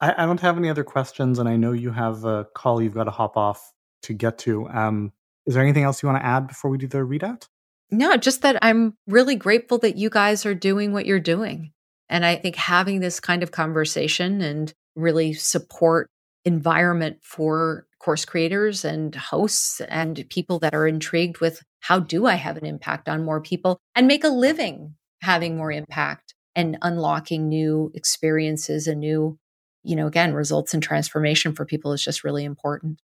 I, 0.00 0.22
I 0.22 0.26
don't 0.26 0.40
have 0.40 0.56
any 0.56 0.68
other 0.68 0.84
questions, 0.84 1.38
and 1.38 1.48
I 1.48 1.56
know 1.56 1.72
you 1.72 1.90
have 1.90 2.24
a 2.24 2.46
call 2.54 2.82
you've 2.82 2.94
got 2.94 3.04
to 3.04 3.10
hop 3.10 3.36
off 3.36 3.72
to 4.02 4.14
get 4.14 4.38
to. 4.38 4.68
Um, 4.68 5.12
is 5.46 5.54
there 5.54 5.62
anything 5.62 5.84
else 5.84 6.02
you 6.02 6.08
want 6.08 6.22
to 6.22 6.26
add 6.26 6.46
before 6.46 6.70
we 6.70 6.78
do 6.78 6.86
the 6.86 6.98
readout? 6.98 7.48
No, 7.90 8.16
just 8.16 8.42
that 8.42 8.58
I'm 8.62 8.94
really 9.06 9.34
grateful 9.34 9.78
that 9.78 9.96
you 9.96 10.10
guys 10.10 10.46
are 10.46 10.54
doing 10.54 10.92
what 10.92 11.06
you're 11.06 11.20
doing. 11.20 11.72
And 12.10 12.26
I 12.26 12.36
think 12.36 12.56
having 12.56 13.00
this 13.00 13.20
kind 13.20 13.42
of 13.42 13.52
conversation 13.52 14.42
and 14.42 14.72
really 14.96 15.32
support 15.32 16.10
environment 16.44 17.18
for 17.22 17.86
course 18.00 18.24
creators 18.24 18.84
and 18.84 19.14
hosts 19.14 19.80
and 19.82 20.24
people 20.30 20.58
that 20.58 20.74
are 20.74 20.86
intrigued 20.86 21.38
with 21.40 21.62
how 21.80 22.00
do 22.00 22.26
I 22.26 22.34
have 22.34 22.56
an 22.56 22.66
impact 22.66 23.08
on 23.08 23.24
more 23.24 23.40
people 23.40 23.78
and 23.94 24.06
make 24.06 24.24
a 24.24 24.28
living 24.28 24.94
having 25.22 25.56
more 25.56 25.70
impact 25.70 26.34
and 26.56 26.78
unlocking 26.82 27.48
new 27.48 27.90
experiences 27.94 28.86
and 28.86 29.00
new, 29.00 29.38
you 29.82 29.94
know, 29.94 30.06
again, 30.06 30.34
results 30.34 30.74
and 30.74 30.82
transformation 30.82 31.54
for 31.54 31.64
people 31.64 31.92
is 31.92 32.02
just 32.02 32.24
really 32.24 32.44
important. 32.44 33.00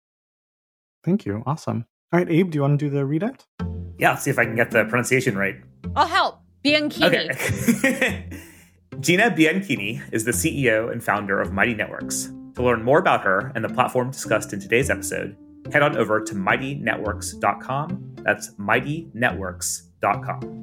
Thank 1.04 1.26
you. 1.26 1.42
Awesome. 1.44 1.84
All 2.12 2.20
right, 2.20 2.30
Abe, 2.30 2.50
do 2.50 2.56
you 2.56 2.62
want 2.62 2.78
to 2.78 2.88
do 2.88 2.90
the 2.90 3.02
readout? 3.02 3.40
Yeah, 3.98 4.14
see 4.14 4.30
if 4.30 4.38
I 4.38 4.44
can 4.44 4.54
get 4.54 4.70
the 4.70 4.84
pronunciation 4.84 5.36
right. 5.36 5.56
I'll 5.94 6.06
help. 6.06 6.40
Bianchini. 6.64 7.30
Okay. 7.78 8.30
Gina 9.00 9.30
Bianchini 9.30 10.00
is 10.12 10.24
the 10.24 10.30
CEO 10.30 10.90
and 10.90 11.02
founder 11.02 11.40
of 11.40 11.52
Mighty 11.52 11.74
Networks, 11.74 12.30
to 12.54 12.62
learn 12.62 12.82
more 12.82 12.98
about 12.98 13.22
her 13.22 13.52
and 13.54 13.64
the 13.64 13.68
platform 13.68 14.10
discussed 14.10 14.52
in 14.52 14.60
today's 14.60 14.88
episode, 14.88 15.36
head 15.72 15.82
on 15.82 15.96
over 15.96 16.22
to 16.22 16.34
mightynetworks.com. 16.34 18.14
That's 18.22 18.54
mightynetworks.com. 18.54 20.60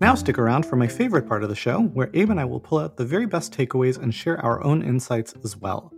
Now, 0.00 0.14
stick 0.14 0.38
around 0.38 0.64
for 0.64 0.76
my 0.76 0.86
favorite 0.86 1.26
part 1.26 1.42
of 1.42 1.48
the 1.48 1.56
show, 1.56 1.80
where 1.80 2.08
Abe 2.14 2.30
and 2.30 2.38
I 2.38 2.44
will 2.44 2.60
pull 2.60 2.78
out 2.78 2.96
the 2.96 3.04
very 3.04 3.26
best 3.26 3.52
takeaways 3.52 4.00
and 4.00 4.14
share 4.14 4.38
our 4.44 4.62
own 4.62 4.82
insights 4.82 5.34
as 5.42 5.56
well. 5.56 5.92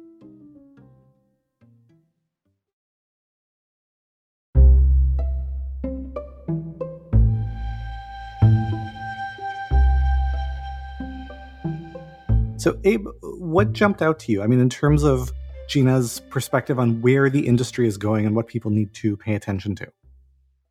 So, 12.61 12.79
Abe, 12.85 13.07
what 13.23 13.73
jumped 13.73 14.03
out 14.03 14.19
to 14.19 14.33
you? 14.33 14.43
I 14.43 14.47
mean, 14.47 14.61
in 14.61 14.69
terms 14.69 15.03
of 15.03 15.33
Gina's 15.67 16.21
perspective 16.29 16.79
on 16.79 17.01
where 17.01 17.31
the 17.31 17.47
industry 17.47 17.89
is 17.89 17.97
going 17.97 18.27
and 18.27 18.37
what 18.37 18.49
people 18.49 18.71
need 18.71 18.93
to 18.97 19.17
pay 19.17 19.35
attention 19.35 19.75
to. 19.77 19.91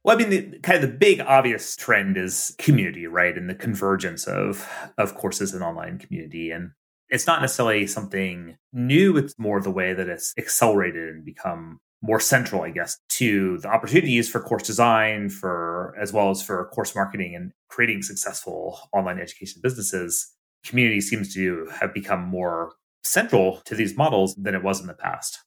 Well, 0.03 0.15
I 0.15 0.19
mean, 0.19 0.29
the, 0.29 0.59
kind 0.59 0.75
of 0.75 0.87
the 0.87 0.95
big 0.95 1.19
obvious 1.19 1.75
trend 1.75 2.15
is 2.15 2.53
community, 2.59 3.07
right, 3.07 3.35
and 3.35 3.49
the 3.49 3.55
convergence 3.55 4.27
of 4.27 4.69
of 4.99 5.15
courses 5.15 5.51
and 5.55 5.63
online 5.63 5.97
community, 5.97 6.51
and 6.51 6.73
it's 7.09 7.25
not 7.25 7.41
necessarily 7.41 7.87
something 7.87 8.55
new. 8.71 9.17
It's 9.17 9.33
more 9.39 9.59
the 9.59 9.71
way 9.71 9.93
that 9.93 10.07
it's 10.07 10.35
accelerated 10.37 11.09
and 11.09 11.25
become 11.25 11.79
more 12.03 12.19
central, 12.19 12.61
I 12.61 12.69
guess, 12.69 12.99
to 13.09 13.57
the 13.57 13.67
opportunities 13.67 14.29
for 14.29 14.41
course 14.41 14.61
design, 14.61 15.29
for 15.29 15.95
as 15.99 16.13
well 16.13 16.29
as 16.29 16.43
for 16.43 16.65
course 16.67 16.93
marketing 16.93 17.33
and 17.35 17.51
creating 17.67 18.03
successful 18.03 18.79
online 18.93 19.19
education 19.19 19.59
businesses 19.63 20.35
community 20.63 21.01
seems 21.01 21.33
to 21.33 21.69
have 21.79 21.93
become 21.93 22.21
more 22.21 22.73
central 23.03 23.61
to 23.65 23.75
these 23.75 23.95
models 23.95 24.35
than 24.35 24.55
it 24.55 24.63
was 24.63 24.81
in 24.81 24.87
the 24.87 24.93
past. 24.93 25.39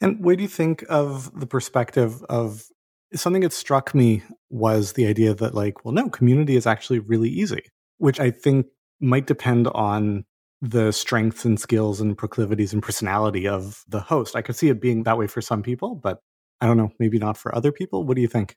And 0.00 0.24
what 0.24 0.36
do 0.36 0.42
you 0.42 0.48
think 0.48 0.84
of 0.88 1.38
the 1.38 1.46
perspective 1.46 2.22
of 2.24 2.64
something 3.14 3.42
that 3.42 3.52
struck 3.52 3.94
me 3.94 4.22
was 4.50 4.94
the 4.94 5.06
idea 5.06 5.34
that, 5.34 5.54
like, 5.54 5.84
well, 5.84 5.94
no, 5.94 6.08
community 6.08 6.56
is 6.56 6.66
actually 6.66 6.98
really 6.98 7.28
easy, 7.28 7.62
which 7.98 8.18
I 8.18 8.30
think 8.30 8.66
might 9.00 9.26
depend 9.26 9.68
on 9.68 10.24
the 10.60 10.92
strengths 10.92 11.44
and 11.44 11.58
skills 11.58 12.00
and 12.00 12.16
proclivities 12.16 12.72
and 12.72 12.82
personality 12.82 13.48
of 13.48 13.82
the 13.88 14.00
host. 14.00 14.36
I 14.36 14.42
could 14.42 14.56
see 14.56 14.68
it 14.68 14.80
being 14.80 15.02
that 15.02 15.18
way 15.18 15.26
for 15.26 15.40
some 15.40 15.62
people, 15.62 15.96
but 15.96 16.20
I 16.60 16.66
don't 16.66 16.76
know, 16.76 16.92
maybe 17.00 17.18
not 17.18 17.36
for 17.36 17.54
other 17.54 17.72
people. 17.72 18.04
What 18.04 18.14
do 18.14 18.22
you 18.22 18.28
think? 18.28 18.56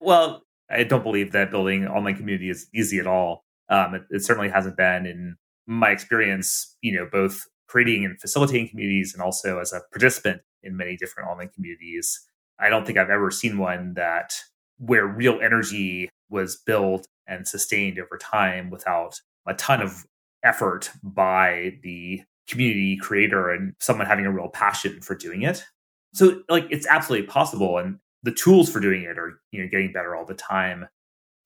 Well, 0.00 0.42
I 0.70 0.84
don't 0.84 1.02
believe 1.02 1.32
that 1.32 1.50
building 1.50 1.86
online 1.86 2.16
community 2.16 2.50
is 2.50 2.68
easy 2.74 2.98
at 2.98 3.06
all. 3.06 3.44
Um, 3.70 3.94
it, 3.94 4.02
it, 4.10 4.24
certainly 4.24 4.50
hasn't 4.50 4.76
been 4.76 5.06
in 5.06 5.36
my 5.66 5.90
experience, 5.90 6.76
you 6.82 6.92
know, 6.92 7.08
both 7.10 7.46
creating 7.68 8.04
and 8.04 8.20
facilitating 8.20 8.68
communities 8.68 9.14
and 9.14 9.22
also 9.22 9.60
as 9.60 9.72
a 9.72 9.80
participant 9.92 10.42
in 10.62 10.76
many 10.76 10.96
different 10.96 11.30
online 11.30 11.50
communities. 11.54 12.20
I 12.58 12.68
don't 12.68 12.84
think 12.84 12.98
I've 12.98 13.10
ever 13.10 13.30
seen 13.30 13.58
one 13.58 13.94
that 13.94 14.34
where 14.78 15.06
real 15.06 15.38
energy 15.40 16.08
was 16.28 16.56
built 16.56 17.06
and 17.26 17.46
sustained 17.46 17.98
over 17.98 18.18
time 18.18 18.70
without 18.70 19.20
a 19.46 19.54
ton 19.54 19.80
of 19.80 20.04
effort 20.42 20.90
by 21.02 21.78
the 21.82 22.22
community 22.48 22.96
creator 22.96 23.50
and 23.50 23.74
someone 23.78 24.06
having 24.06 24.26
a 24.26 24.32
real 24.32 24.48
passion 24.48 25.00
for 25.00 25.14
doing 25.14 25.42
it. 25.42 25.64
So 26.12 26.42
like 26.48 26.66
it's 26.70 26.86
absolutely 26.86 27.28
possible 27.28 27.78
and 27.78 27.98
the 28.22 28.32
tools 28.32 28.70
for 28.70 28.80
doing 28.80 29.04
it 29.04 29.18
are, 29.18 29.40
you 29.52 29.62
know, 29.62 29.68
getting 29.70 29.92
better 29.92 30.16
all 30.16 30.26
the 30.26 30.34
time. 30.34 30.88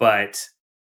But 0.00 0.42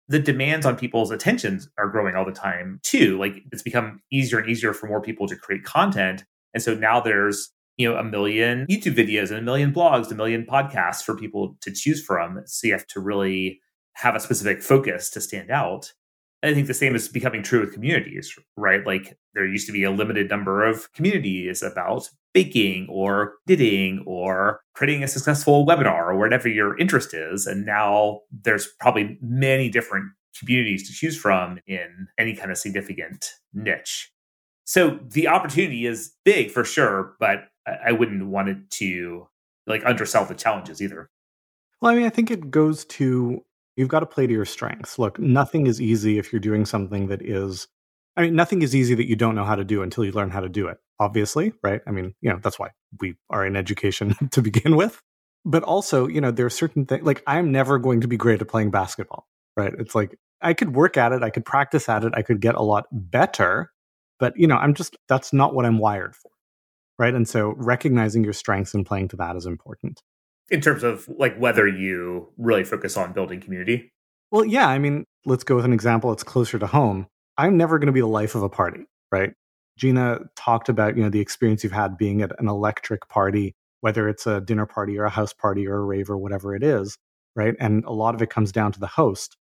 the 0.09 0.19
demands 0.19 0.65
on 0.65 0.77
people's 0.77 1.11
attentions 1.11 1.69
are 1.79 1.89
growing 1.89 2.15
all 2.15 2.25
the 2.25 2.33
time 2.33 2.81
too. 2.83 3.19
Like 3.19 3.43
it's 3.53 3.63
become 3.63 4.01
easier 4.13 4.39
and 4.39 4.49
easier 4.49 4.73
for 4.73 4.87
more 4.87 5.01
people 5.01 5.27
to 5.27 5.37
create 5.37 5.65
content. 5.65 6.25
And 6.55 6.63
so 6.63 6.75
now 6.75 7.01
there's, 7.01 7.51
you 7.77 7.91
know, 7.91 7.97
a 7.99 8.05
million 8.05 8.67
YouTube 8.71 8.95
videos 8.95 9.31
and 9.31 9.39
a 9.39 9.43
million 9.43 9.73
blogs, 9.73 10.11
a 10.11 10.15
million 10.15 10.47
podcasts 10.47 11.03
for 11.03 11.17
people 11.17 11.57
to 11.61 11.73
choose 11.73 12.03
from. 12.03 12.41
So 12.47 12.69
you 12.69 12.73
have 12.73 12.87
to 12.89 13.01
really 13.01 13.61
have 13.95 14.15
a 14.15 14.21
specific 14.21 14.63
focus 14.63 15.11
to 15.11 15.21
stand 15.21 15.51
out. 15.51 15.93
I 16.43 16.55
think 16.55 16.67
the 16.67 16.75
same 16.75 16.95
is 16.95 17.09
becoming 17.09 17.43
true 17.43 17.61
with 17.61 17.73
communities, 17.73 18.39
right? 18.57 18.87
Like 18.87 19.19
there 19.35 19.47
used 19.47 19.67
to 19.67 19.73
be 19.73 19.85
a 19.85 19.91
limited 19.91 20.29
number 20.29 20.65
of 20.65 20.93
communities 20.93 21.63
about 21.63 22.09
baking 22.35 22.87
or 22.91 23.35
knitting 23.47 24.05
or 24.07 24.61
creating 24.75 25.03
a 25.03 25.09
successful 25.09 25.67
webinar 25.67 26.09
or 26.09 26.17
whatever 26.17 26.49
your 26.49 26.79
interest 26.79 27.15
is. 27.15 27.47
And 27.47 27.65
now 27.65 28.21
there's 28.31 28.69
probably 28.79 29.19
many 29.23 29.71
different 29.71 30.13
communities 30.39 30.87
to 30.87 30.95
choose 30.95 31.17
from 31.17 31.59
in 31.67 32.07
any 32.19 32.37
kind 32.37 32.51
of 32.51 32.59
significant 32.59 33.33
niche. 33.55 34.13
So 34.65 34.99
the 35.03 35.29
opportunity 35.29 35.87
is 35.87 36.13
big 36.25 36.51
for 36.51 36.65
sure, 36.65 37.15
but 37.19 37.45
I 37.85 37.93
wouldn't 37.93 38.27
want 38.27 38.51
it 38.51 38.71
to 38.73 39.27
like 39.67 39.85
undersell 39.87 40.27
the 40.27 40.35
challenges 40.35 40.83
either. 40.83 41.09
Well, 41.81 41.93
I 41.93 41.95
mean, 41.95 42.07
I 42.07 42.11
think 42.11 42.31
it 42.31 42.51
goes 42.51 42.85
to 42.87 43.45
You've 43.77 43.89
got 43.89 44.01
to 44.01 44.07
play 44.07 44.27
to 44.27 44.33
your 44.33 44.45
strengths. 44.45 44.99
Look, 44.99 45.19
nothing 45.19 45.67
is 45.67 45.81
easy 45.81 46.19
if 46.19 46.33
you're 46.33 46.41
doing 46.41 46.65
something 46.65 47.09
that 47.09 47.23
is, 47.23 47.69
I 48.17 48.23
mean, 48.23 48.35
nothing 48.35 48.63
is 48.63 48.75
easy 48.75 48.95
that 48.95 49.07
you 49.07 49.17
don't 49.17 49.35
know 49.35 49.45
how 49.45 49.55
to 49.55 49.65
do 49.65 49.83
until 49.83 50.05
you 50.05 50.13
learn 50.13 50.31
how 50.31 50.41
to 50.41 50.49
do 50.49 50.69
it, 50.69 50.79
obviously, 50.99 51.53
right? 51.63 51.83
I 51.87 51.91
mean, 51.91 52.15
you 52.23 52.31
know, 52.31 52.39
that's 52.43 52.59
why 52.59 52.71
we 53.01 53.17
are 53.29 53.45
in 53.45 53.55
education 53.55 54.15
to 54.31 54.41
begin 54.41 54.77
with. 54.77 55.01
But 55.45 55.63
also, 55.63 56.09
you 56.09 56.21
know, 56.21 56.31
there 56.31 56.47
are 56.47 56.51
certain 56.51 56.87
things, 56.87 57.05
like 57.05 57.23
I'm 57.27 57.53
never 57.53 57.79
going 57.79 58.01
to 58.01 58.09
be 58.09 58.17
great 58.17 58.41
at 58.41 58.49
playing 58.49 58.71
basketball, 58.71 59.27
right? 59.57 59.75
It's 59.79 59.95
like 59.95 60.19
I 60.41 60.55
could 60.55 60.75
work 60.75 60.97
at 60.97 61.13
it, 61.13 61.23
I 61.23 61.31
could 61.31 61.45
practice 61.45 61.89
at 61.89 62.03
it, 62.03 62.13
I 62.17 62.23
could 62.23 62.41
get 62.41 62.55
a 62.55 62.63
lot 62.63 62.87
better, 62.91 63.71
but, 64.19 64.33
you 64.37 64.47
know, 64.47 64.57
I'm 64.57 64.75
just, 64.75 64.97
that's 65.09 65.33
not 65.33 65.55
what 65.55 65.67
I'm 65.67 65.79
wired 65.79 66.17
for, 66.17 66.31
right? 66.99 67.15
And 67.15 67.29
so 67.29 67.55
recognizing 67.57 68.25
your 68.25 68.33
strengths 68.33 68.75
and 68.75 68.87
playing 68.87 69.09
to 69.09 69.17
that 69.17 69.37
is 69.37 69.47
important 69.47 70.01
in 70.51 70.61
terms 70.61 70.83
of 70.83 71.09
like 71.09 71.37
whether 71.37 71.67
you 71.67 72.29
really 72.39 72.65
focus 72.65 72.97
on 72.97 73.13
building 73.13 73.41
community? 73.41 73.93
Well, 74.31 74.45
yeah. 74.45 74.69
I 74.69 74.79
mean, 74.79 75.05
let's 75.25 75.45
go 75.45 75.57
with 75.57 75.65
an 75.65 75.73
example 75.73 76.11
that's 76.11 76.25
closer 76.25 76.59
to 76.59 76.67
home. 76.67 77.07
I'm 77.39 77.57
never 77.57 77.79
going 77.79 77.87
to 77.87 77.93
be 77.93 78.01
the 78.01 78.07
life 78.07 78.35
of 78.35 78.43
a 78.43 78.49
party, 78.49 78.87
right? 79.13 79.33
Gina 79.77 80.21
talked 80.37 80.69
about, 80.69 80.97
you 80.97 81.03
know, 81.03 81.11
the 81.11 81.21
experience 81.21 81.63
you've 81.63 81.73
had 81.73 81.99
being 81.99 82.23
at 82.23 82.33
an 82.39 82.49
electric 82.49 83.09
party, 83.09 83.55
whether 83.83 84.09
it's 84.09 84.27
a 84.27 84.41
dinner 84.41 84.67
party 84.67 84.99
or 84.99 85.05
a 85.05 85.11
house 85.11 85.35
party 85.35 85.67
or 85.67 85.77
a 85.77 85.85
rave 85.85 86.09
or 86.09 86.17
whatever 86.17 86.55
it 86.55 86.63
is, 86.63 86.97
right? 87.35 87.55
And 87.61 87.85
a 87.85 87.93
lot 87.93 88.15
of 88.15 88.23
it 88.23 88.31
comes 88.31 88.53
down 88.53 88.73
to 88.73 88.81
the 88.81 88.87
host. 88.87 89.37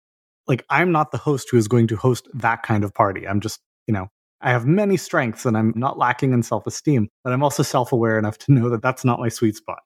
Like, 0.47 0.65
I'm 0.69 0.93
not 0.93 1.13
the 1.13 1.19
host 1.19 1.49
who 1.51 1.57
is 1.57 1.69
going 1.69 1.87
to 1.87 1.97
host 1.97 2.29
that 2.35 2.63
kind 2.63 2.85
of 2.85 2.93
party. 2.93 3.29
I'm 3.29 3.41
just, 3.41 3.61
you 3.87 3.95
know, 3.95 4.09
I 4.41 4.51
have 4.51 4.67
many 4.67 4.97
strengths 4.97 5.47
and 5.47 5.57
I'm 5.57 5.73
not 5.75 5.97
lacking 5.97 6.33
in 6.33 6.43
self 6.43 6.67
esteem, 6.67 7.09
but 7.23 7.33
I'm 7.33 7.43
also 7.43 7.63
self 7.63 7.93
aware 7.93 8.19
enough 8.19 8.37
to 8.39 8.53
know 8.53 8.69
that 8.71 8.83
that's 8.83 9.05
not 9.05 9.21
my 9.21 9.29
sweet 9.29 9.57
spot. 9.57 9.79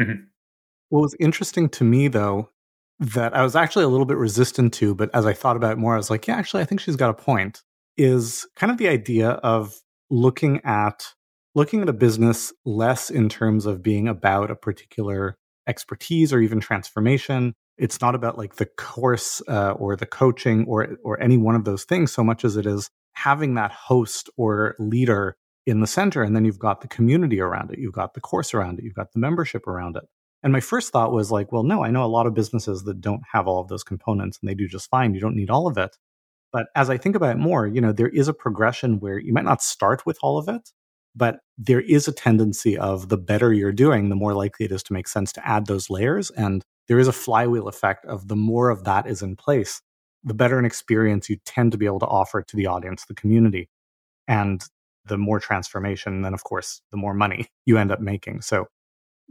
Mm-hmm. 0.00 0.24
What 0.92 1.00
was 1.00 1.16
interesting 1.18 1.70
to 1.70 1.84
me, 1.84 2.08
though, 2.08 2.50
that 3.00 3.34
I 3.34 3.42
was 3.42 3.56
actually 3.56 3.86
a 3.86 3.88
little 3.88 4.04
bit 4.04 4.18
resistant 4.18 4.74
to, 4.74 4.94
but 4.94 5.08
as 5.14 5.24
I 5.24 5.32
thought 5.32 5.56
about 5.56 5.72
it 5.72 5.78
more, 5.78 5.94
I 5.94 5.96
was 5.96 6.10
like, 6.10 6.26
yeah, 6.26 6.36
actually, 6.36 6.60
I 6.60 6.66
think 6.66 6.82
she's 6.82 6.96
got 6.96 7.08
a 7.08 7.14
point, 7.14 7.62
is 7.96 8.46
kind 8.56 8.70
of 8.70 8.76
the 8.76 8.88
idea 8.88 9.30
of 9.30 9.80
looking 10.10 10.60
at 10.64 11.06
looking 11.54 11.80
at 11.80 11.88
a 11.88 11.94
business 11.94 12.52
less 12.66 13.08
in 13.08 13.30
terms 13.30 13.64
of 13.64 13.82
being 13.82 14.06
about 14.06 14.50
a 14.50 14.54
particular 14.54 15.38
expertise 15.66 16.30
or 16.30 16.40
even 16.40 16.60
transformation. 16.60 17.54
It's 17.78 18.02
not 18.02 18.14
about 18.14 18.36
like 18.36 18.56
the 18.56 18.68
course 18.76 19.40
uh, 19.48 19.70
or 19.70 19.96
the 19.96 20.04
coaching 20.04 20.66
or 20.68 20.98
or 21.02 21.18
any 21.22 21.38
one 21.38 21.54
of 21.54 21.64
those 21.64 21.84
things 21.84 22.12
so 22.12 22.22
much 22.22 22.44
as 22.44 22.58
it 22.58 22.66
is 22.66 22.90
having 23.14 23.54
that 23.54 23.72
host 23.72 24.28
or 24.36 24.76
leader 24.78 25.36
in 25.64 25.80
the 25.80 25.86
center 25.86 26.22
and 26.22 26.36
then 26.36 26.44
you've 26.44 26.58
got 26.58 26.82
the 26.82 26.88
community 26.88 27.40
around 27.40 27.70
it. 27.70 27.78
You've 27.78 27.94
got 27.94 28.12
the 28.12 28.20
course 28.20 28.52
around 28.52 28.78
it. 28.78 28.84
You've 28.84 28.94
got 28.94 29.12
the 29.14 29.20
membership 29.20 29.66
around 29.66 29.96
it 29.96 30.04
and 30.42 30.52
my 30.52 30.60
first 30.60 30.92
thought 30.92 31.12
was 31.12 31.30
like, 31.30 31.52
well, 31.52 31.62
no, 31.62 31.84
I 31.84 31.90
know 31.90 32.04
a 32.04 32.06
lot 32.06 32.26
of 32.26 32.34
businesses 32.34 32.84
that 32.84 33.00
don't 33.00 33.22
have 33.32 33.46
all 33.46 33.60
of 33.60 33.68
those 33.68 33.84
components 33.84 34.38
and 34.40 34.48
they 34.48 34.54
do 34.54 34.66
just 34.66 34.90
fine. 34.90 35.14
You 35.14 35.20
don't 35.20 35.36
need 35.36 35.50
all 35.50 35.66
of 35.66 35.78
it. 35.78 35.96
But 36.52 36.66
as 36.74 36.90
I 36.90 36.98
think 36.98 37.16
about 37.16 37.36
it 37.36 37.38
more, 37.38 37.66
you 37.66 37.80
know, 37.80 37.92
there 37.92 38.08
is 38.08 38.28
a 38.28 38.34
progression 38.34 39.00
where 39.00 39.18
you 39.18 39.32
might 39.32 39.44
not 39.44 39.62
start 39.62 40.04
with 40.04 40.18
all 40.22 40.38
of 40.38 40.48
it, 40.48 40.70
but 41.14 41.38
there 41.56 41.80
is 41.80 42.08
a 42.08 42.12
tendency 42.12 42.76
of 42.76 43.08
the 43.08 43.16
better 43.16 43.52
you're 43.52 43.72
doing, 43.72 44.08
the 44.08 44.16
more 44.16 44.34
likely 44.34 44.66
it 44.66 44.72
is 44.72 44.82
to 44.84 44.92
make 44.92 45.08
sense 45.08 45.32
to 45.32 45.48
add 45.48 45.66
those 45.66 45.88
layers. 45.88 46.30
And 46.30 46.62
there 46.88 46.98
is 46.98 47.08
a 47.08 47.12
flywheel 47.12 47.68
effect 47.68 48.04
of 48.06 48.28
the 48.28 48.36
more 48.36 48.68
of 48.68 48.84
that 48.84 49.06
is 49.06 49.22
in 49.22 49.36
place, 49.36 49.80
the 50.24 50.34
better 50.34 50.58
an 50.58 50.64
experience 50.64 51.30
you 51.30 51.36
tend 51.46 51.72
to 51.72 51.78
be 51.78 51.86
able 51.86 52.00
to 52.00 52.06
offer 52.06 52.42
to 52.42 52.56
the 52.56 52.66
audience, 52.66 53.04
the 53.06 53.14
community. 53.14 53.68
And 54.28 54.62
the 55.06 55.18
more 55.18 55.40
transformation, 55.40 56.22
then 56.22 56.34
of 56.34 56.44
course, 56.44 56.80
the 56.90 56.96
more 56.96 57.14
money 57.14 57.46
you 57.66 57.78
end 57.78 57.92
up 57.92 58.00
making. 58.00 58.42
So 58.42 58.66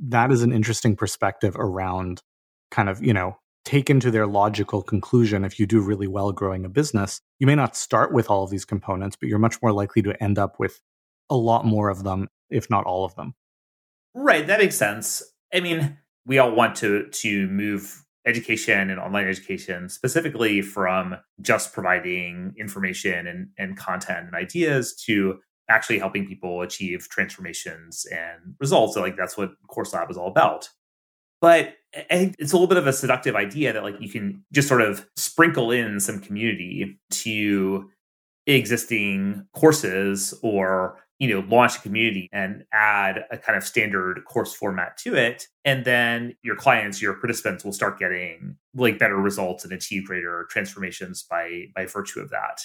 that 0.02 0.32
is 0.32 0.42
an 0.42 0.52
interesting 0.52 0.96
perspective 0.96 1.56
around 1.58 2.22
kind 2.72 2.90
of, 2.90 3.04
you 3.04 3.14
know, 3.14 3.38
taken 3.64 4.00
to 4.00 4.10
their 4.10 4.26
logical 4.26 4.82
conclusion. 4.82 5.46
If 5.46 5.60
you 5.60 5.68
do 5.68 5.82
really 5.82 6.08
well 6.08 6.32
growing 6.32 6.66
a 6.66 6.70
business, 6.70 7.22
you 7.40 7.48
may 7.48 7.56
not 7.56 7.76
start 7.76 8.12
with 8.12 8.30
all 8.30 8.44
of 8.44 8.50
these 8.50 8.66
components, 8.66 9.16
but 9.16 9.30
you're 9.30 9.40
much 9.40 9.62
more 9.62 9.72
likely 9.72 10.02
to 10.04 10.22
end 10.22 10.40
up 10.40 10.60
with 10.60 10.82
a 11.30 11.36
lot 11.36 11.66
more 11.66 11.90
of 11.90 12.04
them, 12.04 12.28
if 12.50 12.70
not 12.70 12.86
all 12.86 13.06
of 13.06 13.16
them. 13.16 13.36
Right. 14.16 14.46
That 14.48 14.60
makes 14.60 14.76
sense. 14.76 15.22
I 15.54 15.60
mean, 15.60 15.98
we 16.26 16.40
all 16.40 16.54
want 16.54 16.76
to 16.78 17.08
to 17.08 17.48
move 17.48 18.04
education 18.26 18.90
and 18.90 19.00
online 19.00 19.28
education 19.28 19.90
specifically 19.90 20.62
from 20.62 21.16
just 21.42 21.74
providing 21.74 22.54
information 22.58 23.26
and, 23.26 23.50
and 23.58 23.78
content 23.78 24.28
and 24.28 24.36
ideas 24.36 24.96
to 25.06 25.40
actually 25.72 26.00
helping 26.00 26.28
people 26.28 26.62
achieve 26.62 27.08
transformations 27.10 28.06
and 28.12 28.56
results. 28.60 28.94
So 28.94 29.02
like 29.02 29.18
that's 29.18 29.38
what 29.38 29.52
Course 29.68 29.94
Lab 29.94 30.12
is 30.12 30.18
all 30.18 30.28
about. 30.28 30.70
But 31.40 31.76
I 31.96 32.18
think 32.18 32.36
it's 32.40 32.52
a 32.52 32.56
little 32.56 32.68
bit 32.68 32.78
of 32.78 32.88
a 32.88 32.94
seductive 32.94 33.36
idea 33.36 33.74
that 33.74 33.84
like 33.84 34.00
you 34.00 34.10
can 34.10 34.46
just 34.52 34.68
sort 34.68 34.82
of 34.82 35.08
sprinkle 35.16 35.72
in 35.72 36.00
some 36.00 36.20
community 36.20 37.00
to 37.10 37.90
existing 38.48 39.46
courses 39.54 40.34
or 40.42 40.98
you 41.20 41.28
know 41.28 41.46
launch 41.48 41.78
a 41.78 41.82
community 41.82 42.28
and 42.34 42.66
add 42.74 43.26
a 43.30 43.38
kind 43.38 43.56
of 43.56 43.64
standard 43.64 44.24
course 44.26 44.54
format 44.54 44.98
to 44.98 45.16
it 45.16 45.48
and 45.64 45.86
then 45.86 46.36
your 46.42 46.56
clients 46.56 47.02
your 47.02 47.14
participants 47.14 47.64
will 47.64 47.72
start 47.72 48.00
getting 48.00 48.58
like 48.74 48.98
better 48.98 49.18
results 49.18 49.64
and 49.64 49.72
achieve 49.72 50.06
greater 50.06 50.48
transformations 50.50 51.22
by 51.22 51.66
by 51.76 51.86
virtue 51.86 52.20
of 52.20 52.32
that 52.32 52.64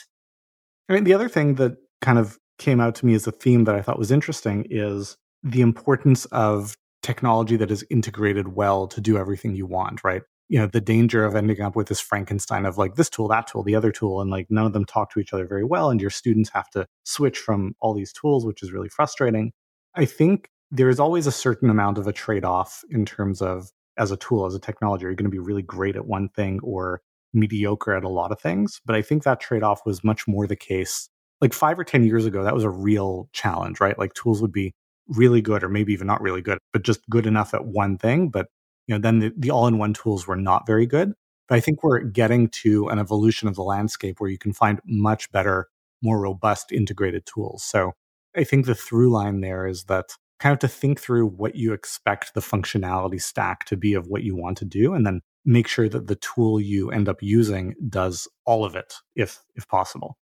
i 0.89 0.95
mean 0.95 1.05
the 1.05 1.13
other 1.13 1.29
thing 1.29 1.57
that 1.57 1.77
kind 2.01 2.19
of 2.19 2.39
came 2.59 2.81
out 2.81 2.95
to 2.97 3.07
me 3.07 3.15
as 3.15 3.27
a 3.27 3.33
theme 3.33 3.65
that 3.65 3.75
I 3.75 3.83
thought 3.83 3.99
was 3.99 4.11
interesting 4.11 4.67
is 4.71 5.17
the 5.43 5.61
importance 5.61 6.25
of 6.27 6.77
technology 7.03 7.57
that 7.57 7.71
is 7.71 7.85
integrated 7.91 8.49
well 8.49 8.87
to 8.89 9.01
do 9.01 9.17
everything 9.17 9.55
you 9.55 9.67
want, 9.67 10.03
right? 10.03 10.23
You 10.49 10.61
know, 10.61 10.67
the 10.67 10.81
danger 10.81 11.25
of 11.25 11.35
ending 11.35 11.61
up 11.61 11.77
with 11.77 11.89
this 11.89 12.01
Frankenstein 12.01 12.67
of 12.67 12.79
like 12.79 12.95
this 12.95 13.11
tool, 13.11 13.29
that 13.29 13.47
tool, 13.47 13.63
the 13.63 13.75
other 13.75 13.93
tool, 13.93 14.21
and 14.21 14.31
like 14.31 14.47
none 14.49 14.67
of 14.67 14.73
them 14.73 14.85
talk 14.85 15.13
to 15.13 15.21
each 15.21 15.33
other 15.33 15.47
very 15.47 15.65
well. 15.65 15.91
And 15.91 16.01
your 16.01 16.11
students 16.11 16.51
have 16.51 16.71
to 16.71 16.87
switch 17.05 17.39
from 17.39 17.75
all 17.81 17.95
these 17.95 18.13
tools, 18.13 18.47
which 18.47 18.63
is 18.63 18.73
really 18.73 18.89
frustrating. 18.89 19.53
I 19.95 20.05
think 20.05 20.49
there 20.71 20.89
is 20.89 21.01
always 21.01 21.27
a 21.27 21.33
certain 21.33 21.71
amount 21.71 21.99
of 21.99 22.07
a 22.07 22.13
trade 22.13 22.45
off 22.45 22.83
in 22.91 23.05
terms 23.05 23.41
of 23.41 23.71
as 23.99 24.11
a 24.11 24.17
tool, 24.17 24.47
as 24.47 24.55
a 24.55 24.61
technology, 24.61 25.07
are 25.07 25.11
you 25.11 25.17
going 25.17 25.25
to 25.25 25.31
be 25.31 25.39
really 25.39 25.63
great 25.63 25.97
at 25.97 26.07
one 26.07 26.29
thing 26.29 26.61
or 26.63 27.01
mediocre 27.33 27.95
at 27.95 28.05
a 28.05 28.09
lot 28.09 28.33
of 28.33 28.41
things? 28.41 28.81
But 28.85 28.97
I 28.97 29.03
think 29.03 29.23
that 29.23 29.41
trade 29.41 29.63
off 29.63 29.87
was 29.87 30.05
much 30.05 30.29
more 30.29 30.47
the 30.47 30.57
case 30.57 31.09
like 31.41 31.53
five 31.53 31.79
or 31.79 31.85
10 31.85 32.05
years 32.05 32.27
ago, 32.27 32.45
that 32.45 32.55
was 32.55 32.65
a 32.65 32.71
real 32.71 33.29
challenge, 33.33 33.81
right? 33.81 33.99
Like 33.99 34.15
tools 34.15 34.41
would 34.41 34.53
be 34.53 34.75
really 35.09 35.41
good 35.41 35.63
or 35.63 35.69
maybe 35.69 35.93
even 35.93 36.07
not 36.07 36.21
really 36.21 36.43
good, 36.43 36.59
but 36.73 36.83
just 36.83 37.09
good 37.09 37.27
enough 37.27 37.55
at 37.55 37.67
one 37.67 37.99
thing. 37.99 38.29
But, 38.29 38.49
you 38.87 38.95
know, 38.95 39.01
then 39.01 39.19
the, 39.19 39.33
the 39.37 39.51
all 39.51 39.67
in 39.67 39.79
one 39.79 39.95
tools 39.95 40.27
were 40.27 40.37
not 40.37 40.67
very 40.67 40.87
good. 40.87 41.13
But 41.49 41.57
I 41.57 41.61
think 41.61 41.83
we're 41.83 42.01
getting 42.01 42.49
to 42.63 42.89
an 42.89 42.99
evolution 42.99 43.49
of 43.49 43.55
the 43.55 43.63
landscape 43.63 44.21
where 44.21 44.31
you 44.31 44.39
can 44.39 44.53
find 44.53 44.81
much 44.85 45.31
better, 45.31 45.69
more 46.03 46.21
robust 46.21 46.73
integrated 46.73 47.25
tools. 47.27 47.63
So 47.63 47.93
I 48.37 48.45
think 48.45 48.67
the 48.67 48.75
through 48.75 49.11
line 49.11 49.41
there 49.41 49.67
is 49.67 49.85
that 49.85 50.17
kind 50.39 50.53
of 50.53 50.59
to 50.59 50.69
think 50.69 51.01
through 51.01 51.27
what 51.27 51.55
you 51.55 51.73
expect 51.73 52.35
the 52.35 52.41
functionality 52.41 53.21
stack 53.21 53.65
to 53.67 53.77
be 53.77 53.95
of 53.95 54.07
what 54.09 54.23
you 54.23 54.37
want 54.37 54.59
to 54.59 54.65
do 54.65 54.93
and 54.93 55.07
then 55.07 55.21
make 55.45 55.69
sure 55.69 55.89
that 55.89 56.09
the 56.09 56.17
tool 56.17 56.61
you 56.61 56.91
end 56.91 57.09
up 57.09 57.23
using 57.23 57.75
does 57.89 58.29
all 58.45 58.65
of 58.65 58.75
it 58.75 58.95
if 59.15 59.43
if 59.55 59.67
possible. 59.69 60.19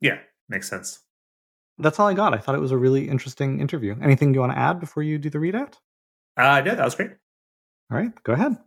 Yeah, 0.00 0.18
Makes 0.50 0.68
sense. 0.68 0.98
That's 1.78 1.98
all 1.98 2.08
I 2.08 2.14
got. 2.14 2.34
I 2.34 2.38
thought 2.38 2.56
it 2.56 2.60
was 2.60 2.72
a 2.72 2.76
really 2.76 3.08
interesting 3.08 3.60
interview. 3.60 3.96
Anything 4.02 4.34
you 4.34 4.40
want 4.40 4.52
to 4.52 4.58
add 4.58 4.80
before 4.80 5.02
you 5.02 5.16
do 5.16 5.30
the 5.30 5.38
readout? 5.38 5.74
Uh, 6.36 6.60
no, 6.60 6.74
that 6.74 6.84
was 6.84 6.94
great. 6.94 7.12
All 7.90 7.96
right, 7.96 8.10
go 8.24 8.34
ahead. 8.34 8.58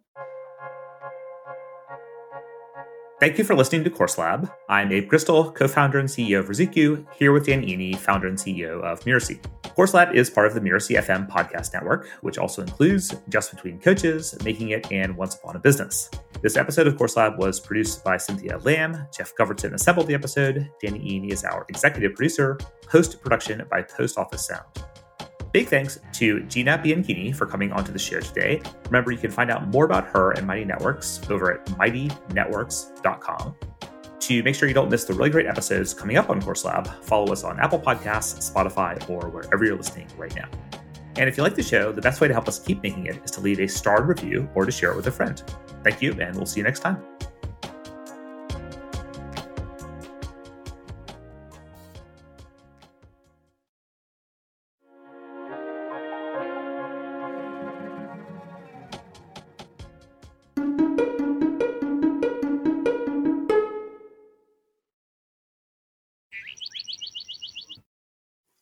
Thank 3.20 3.38
you 3.38 3.44
for 3.44 3.56
listening 3.56 3.84
to 3.84 3.90
Course 3.90 4.18
Lab. 4.18 4.52
I'm 4.68 4.92
Abe 4.92 5.08
Crystal, 5.08 5.52
co 5.52 5.68
founder 5.68 6.00
and 6.00 6.10
CEO 6.10 6.40
of 6.40 6.48
Ruzuku, 6.48 7.06
here 7.16 7.32
with 7.32 7.46
Dan 7.46 7.62
Iny, 7.62 7.96
founder 7.96 8.28
and 8.28 8.38
CEO 8.38 8.82
of 8.82 9.02
Mirasee. 9.02 9.40
Course 9.76 9.96
Lab 9.96 10.14
is 10.14 10.30
part 10.30 10.46
of 10.46 10.54
the 10.54 10.60
Mirasee 10.60 11.00
FM 11.00 11.28
podcast 11.28 11.74
network, 11.74 12.08
which 12.22 12.38
also 12.38 12.62
includes 12.62 13.16
Just 13.30 13.50
Between 13.50 13.80
Coaches, 13.80 14.36
Making 14.44 14.70
It, 14.70 14.92
and 14.92 15.18
Once 15.18 15.34
Upon 15.34 15.56
a 15.56 15.60
Business. 15.60 16.12
This 16.44 16.58
episode 16.58 16.86
of 16.86 16.96
Course 16.96 17.18
Lab 17.18 17.40
was 17.40 17.60
produced 17.60 18.04
by 18.04 18.18
Cynthia 18.18 18.60
Lamb. 18.60 19.08
Jeff 19.16 19.34
Govertson 19.36 19.74
assembled 19.74 20.06
the 20.06 20.14
episode. 20.14 20.70
Danny 20.80 21.00
Iny 21.00 21.32
is 21.32 21.44
our 21.44 21.66
executive 21.70 22.14
producer. 22.14 22.60
Post 22.86 23.20
production 23.22 23.64
by 23.72 23.82
Post 23.82 24.20
Office 24.20 24.46
Sound. 24.46 24.66
Big 25.54 25.68
thanks 25.68 26.00
to 26.14 26.44
Gina 26.44 26.78
Bianchini 26.78 27.36
for 27.36 27.48
coming 27.48 27.72
onto 27.72 27.92
the 27.92 28.00
show 28.00 28.20
today. 28.20 28.62
Remember, 28.86 29.12
you 29.12 29.18
can 29.18 29.32
find 29.32 29.50
out 29.50 29.68
more 29.70 29.86
about 29.86 30.06
her 30.08 30.32
and 30.32 30.46
Mighty 30.46 30.66
Networks 30.66 31.20
over 31.30 31.52
at 31.52 31.66
mightynetworks.com. 31.66 33.56
To 34.28 34.42
make 34.42 34.56
sure 34.56 34.70
you 34.70 34.74
don't 34.74 34.90
miss 34.90 35.04
the 35.04 35.14
really 35.14 35.30
great 35.30 35.48
episodes 35.48 35.94
coming 35.94 36.16
up 36.16 36.30
on 36.30 36.42
Course 36.42 36.64
Lab, 36.64 36.88
follow 37.04 37.34
us 37.34 37.44
on 37.44 37.60
Apple 37.60 37.78
Podcasts, 37.78 38.50
Spotify, 38.50 39.10
or 39.10 39.28
wherever 39.28 39.66
you're 39.66 39.76
listening 39.76 40.08
right 40.16 40.34
now. 40.34 40.48
And 41.18 41.28
if 41.28 41.36
you 41.36 41.44
like 41.44 41.56
the 41.56 41.64
show, 41.64 41.92
the 41.92 42.02
best 42.02 42.22
way 42.22 42.30
to 42.30 42.34
help 42.34 42.48
us 42.48 42.58
keep 42.58 42.82
making 42.82 43.08
it 43.08 43.20
is 43.26 43.32
to 43.32 43.42
leave 43.42 43.60
a 43.60 43.68
starred 43.68 44.08
review 44.08 44.50
or 44.56 44.66
to 44.66 44.72
share 44.72 44.92
it 44.92 44.96
with 44.96 45.08
a 45.08 45.12
friend. 45.12 45.44
Thank 45.84 46.02
you, 46.02 46.14
and 46.22 46.38
we'll 46.38 46.46
see 46.46 46.62
you 46.62 46.64
next 46.64 46.80
time. 46.80 47.04